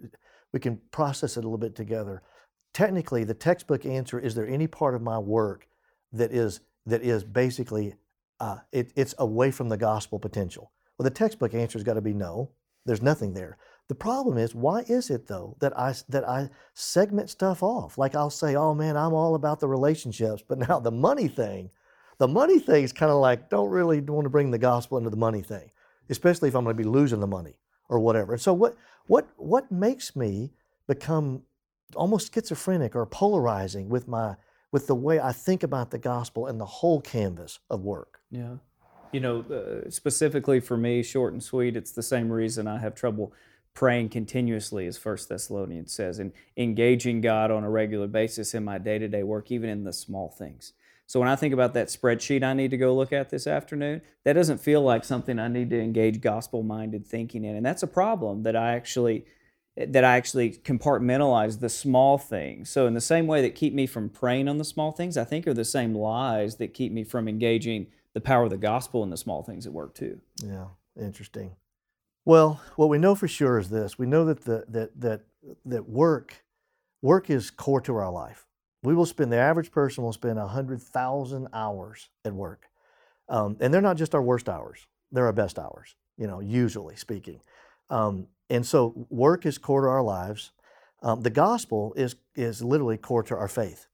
we 0.52 0.58
can 0.58 0.80
process 0.90 1.37
it 1.37 1.40
a 1.40 1.46
little 1.46 1.58
bit 1.58 1.76
together. 1.76 2.22
Technically, 2.72 3.22
the 3.22 3.34
textbook 3.34 3.84
answer 3.84 4.18
is 4.18 4.34
there 4.34 4.48
any 4.48 4.66
part 4.66 4.94
of 4.94 5.02
my 5.02 5.18
work 5.18 5.68
that 6.12 6.32
is 6.32 6.60
that 6.87 7.02
is 7.02 7.22
basically 7.22 7.94
uh, 8.40 8.56
it, 8.72 8.92
it's 8.96 9.14
away 9.18 9.50
from 9.50 9.68
the 9.68 9.76
gospel 9.76 10.18
potential? 10.18 10.72
Well, 10.98 11.04
the 11.04 11.10
textbook 11.10 11.54
answer 11.54 11.78
has 11.78 11.84
got 11.84 11.94
to 11.94 12.00
be 12.00 12.14
no. 12.14 12.50
There's 12.87 13.02
nothing 13.02 13.34
there. 13.34 13.58
The 13.88 13.94
problem 13.94 14.38
is, 14.38 14.54
why 14.54 14.80
is 14.88 15.10
it 15.10 15.26
though 15.26 15.56
that 15.60 15.78
I 15.78 15.94
that 16.08 16.26
I 16.26 16.48
segment 16.72 17.28
stuff 17.28 17.62
off? 17.62 17.98
Like 17.98 18.14
I'll 18.14 18.30
say, 18.30 18.54
"Oh 18.54 18.74
man, 18.74 18.96
I'm 18.96 19.12
all 19.12 19.34
about 19.34 19.60
the 19.60 19.68
relationships," 19.68 20.42
but 20.46 20.58
now 20.58 20.80
the 20.80 20.90
money 20.90 21.28
thing, 21.28 21.70
the 22.18 22.28
money 22.28 22.58
thing 22.58 22.84
is 22.84 22.92
kind 22.92 23.12
of 23.12 23.18
like 23.18 23.50
don't 23.50 23.68
really 23.68 24.00
want 24.00 24.24
to 24.24 24.30
bring 24.30 24.50
the 24.50 24.58
gospel 24.58 24.96
into 24.96 25.10
the 25.10 25.16
money 25.16 25.42
thing, 25.42 25.70
especially 26.08 26.48
if 26.48 26.56
I'm 26.56 26.64
going 26.64 26.76
to 26.76 26.82
be 26.82 26.88
losing 26.88 27.20
the 27.20 27.26
money 27.26 27.56
or 27.88 28.00
whatever. 28.00 28.32
And 28.32 28.40
so 28.40 28.54
what 28.54 28.74
what 29.06 29.28
what 29.36 29.70
makes 29.70 30.16
me 30.16 30.52
become 30.86 31.42
almost 31.94 32.32
schizophrenic 32.32 32.96
or 32.96 33.04
polarizing 33.04 33.90
with 33.90 34.08
my 34.08 34.36
with 34.72 34.86
the 34.86 34.94
way 34.94 35.20
I 35.20 35.32
think 35.32 35.62
about 35.62 35.90
the 35.90 35.98
gospel 35.98 36.46
and 36.46 36.58
the 36.58 36.66
whole 36.66 37.02
canvas 37.02 37.58
of 37.68 37.82
work? 37.82 38.20
Yeah. 38.30 38.56
You 39.12 39.20
know, 39.20 39.42
uh, 39.42 39.88
specifically 39.90 40.58
for 40.58 40.76
me, 40.76 41.02
short 41.04 41.32
and 41.32 41.42
sweet, 41.42 41.76
it's 41.76 41.92
the 41.92 42.02
same 42.02 42.32
reason 42.32 42.66
I 42.66 42.78
have 42.78 42.96
trouble 42.96 43.32
praying 43.74 44.08
continuously, 44.08 44.87
as 44.87 44.96
First 44.96 45.28
Thessalonians 45.28 45.92
says, 45.92 46.18
and 46.20 46.32
engaging 46.56 47.20
God 47.20 47.50
on 47.50 47.64
a 47.64 47.70
regular 47.70 48.06
basis 48.06 48.54
in 48.54 48.64
my 48.64 48.78
day 48.78 48.98
to 48.98 49.08
day 49.08 49.22
work, 49.22 49.50
even 49.50 49.68
in 49.68 49.84
the 49.84 49.92
small 49.92 50.30
things. 50.30 50.72
So 51.06 51.20
when 51.20 51.28
I 51.28 51.37
think 51.37 51.52
about 51.52 51.74
that 51.74 51.88
spreadsheet 51.88 52.42
I 52.42 52.54
need 52.54 52.70
to 52.70 52.76
go 52.76 52.94
look 52.94 53.12
at 53.12 53.30
this 53.30 53.46
afternoon, 53.46 54.00
that 54.24 54.32
doesn't 54.32 54.58
feel 54.58 54.80
like 54.80 55.04
something 55.04 55.38
I 55.38 55.48
need 55.48 55.70
to 55.70 55.80
engage 55.80 56.20
gospel 56.20 56.62
minded 56.62 57.06
thinking 57.06 57.44
in. 57.44 57.56
And 57.56 57.66
that's 57.66 57.82
a 57.82 57.88
problem 57.88 58.44
that 58.44 58.56
I 58.56 58.74
actually 58.74 59.26
that 59.76 60.04
I 60.04 60.16
actually 60.16 60.52
compartmentalize 60.52 61.58
the 61.58 61.68
small 61.68 62.16
things. 62.16 62.70
So 62.70 62.87
in 62.87 62.94
the 62.94 63.00
same 63.00 63.26
way 63.26 63.42
that 63.42 63.56
keep 63.56 63.74
me 63.74 63.88
from 63.88 64.08
praying 64.08 64.46
on 64.46 64.58
the 64.58 64.64
small 64.64 64.92
things, 64.92 65.16
I 65.16 65.24
think 65.24 65.48
are 65.48 65.54
the 65.54 65.64
same 65.64 65.96
lies 65.96 66.56
that 66.56 66.74
keep 66.74 66.92
me 66.92 67.02
from 67.02 67.26
engaging 67.26 67.88
the 68.12 68.20
power 68.20 68.44
of 68.44 68.50
the 68.50 68.56
gospel 68.56 69.02
in 69.02 69.10
the 69.10 69.16
small 69.16 69.42
things 69.42 69.66
at 69.66 69.72
work 69.72 69.94
too. 69.94 70.20
Yeah, 70.40 70.66
interesting. 70.96 71.56
Well, 72.24 72.60
what 72.76 72.88
we 72.88 72.98
know 72.98 73.14
for 73.14 73.28
sure 73.28 73.58
is 73.58 73.68
this: 73.68 73.98
we 73.98 74.06
know 74.06 74.24
that 74.24 74.44
the 74.44 74.64
that 74.68 75.00
that 75.00 75.20
that 75.66 75.88
work 75.88 76.44
work 77.02 77.28
is 77.28 77.50
core 77.50 77.80
to 77.82 77.96
our 77.96 78.10
life. 78.10 78.46
We 78.82 78.94
will 78.94 79.06
spend 79.06 79.32
the 79.32 79.37
average 79.37 79.70
person 79.70 80.04
will 80.04 80.12
spend 80.12 80.38
hundred 80.38 80.80
thousand 80.82 81.48
hours 81.52 82.08
at 82.24 82.32
work, 82.32 82.66
um, 83.28 83.56
and 83.60 83.72
they're 83.72 83.80
not 83.82 83.96
just 83.96 84.14
our 84.14 84.22
worst 84.22 84.48
hours; 84.48 84.87
they're 85.12 85.26
our 85.26 85.32
best 85.32 85.58
hours. 85.58 85.96
You 86.16 86.26
know, 86.26 86.40
usually 86.40 86.96
speaking. 86.96 87.40
Um, 87.90 88.28
and 88.48 88.64
so, 88.64 89.06
work 89.10 89.44
is 89.46 89.58
core 89.58 89.82
to 89.82 89.88
our 89.88 90.02
lives. 90.02 90.52
Um, 91.02 91.20
the 91.22 91.30
gospel 91.30 91.92
is 91.96 92.16
is 92.34 92.62
literally 92.62 92.96
core 92.96 93.22
to 93.24 93.37
our 93.37 93.48
faith. 93.48 93.87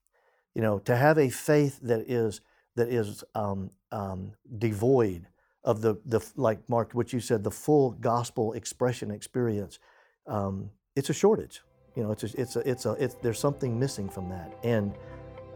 You 0.55 0.61
know, 0.61 0.79
to 0.79 0.95
have 0.95 1.17
a 1.17 1.29
faith 1.29 1.79
that 1.81 2.09
is 2.09 2.41
that 2.75 2.87
is 2.87 3.23
um, 3.35 3.71
um, 3.91 4.33
devoid 4.57 5.27
of 5.63 5.81
the 5.81 5.95
the 6.05 6.19
like 6.35 6.59
Mark, 6.67 6.93
what 6.93 7.13
you 7.13 7.19
said, 7.19 7.43
the 7.43 7.51
full 7.51 7.91
gospel 7.91 8.53
expression 8.53 9.11
experience. 9.11 9.79
Um, 10.27 10.69
it's 10.95 11.09
a 11.09 11.13
shortage. 11.13 11.61
You 11.95 12.03
know, 12.03 12.11
it's 12.11 12.23
a, 12.23 12.41
it's 12.41 12.55
a, 12.55 12.69
it's 12.69 12.85
a 12.85 12.91
it's 12.93 13.15
there's 13.21 13.39
something 13.39 13.79
missing 13.79 14.09
from 14.09 14.29
that, 14.29 14.57
and 14.63 14.93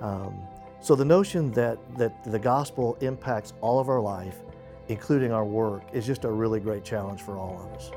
um, 0.01 0.37
So 0.85 0.95
the 0.95 1.03
notion 1.03 1.51
that, 1.53 1.79
that 1.97 2.23
the 2.23 2.37
gospel 2.37 2.95
impacts 3.01 3.53
all 3.59 3.79
of 3.79 3.89
our 3.89 3.99
life, 3.99 4.43
including 4.87 5.31
our 5.31 5.43
work, 5.43 5.81
is 5.93 6.05
just 6.05 6.25
a 6.25 6.31
really 6.31 6.59
great 6.59 6.83
challenge 6.83 7.23
for 7.23 7.37
all 7.37 7.59
of 7.59 7.73
us. 7.73 7.91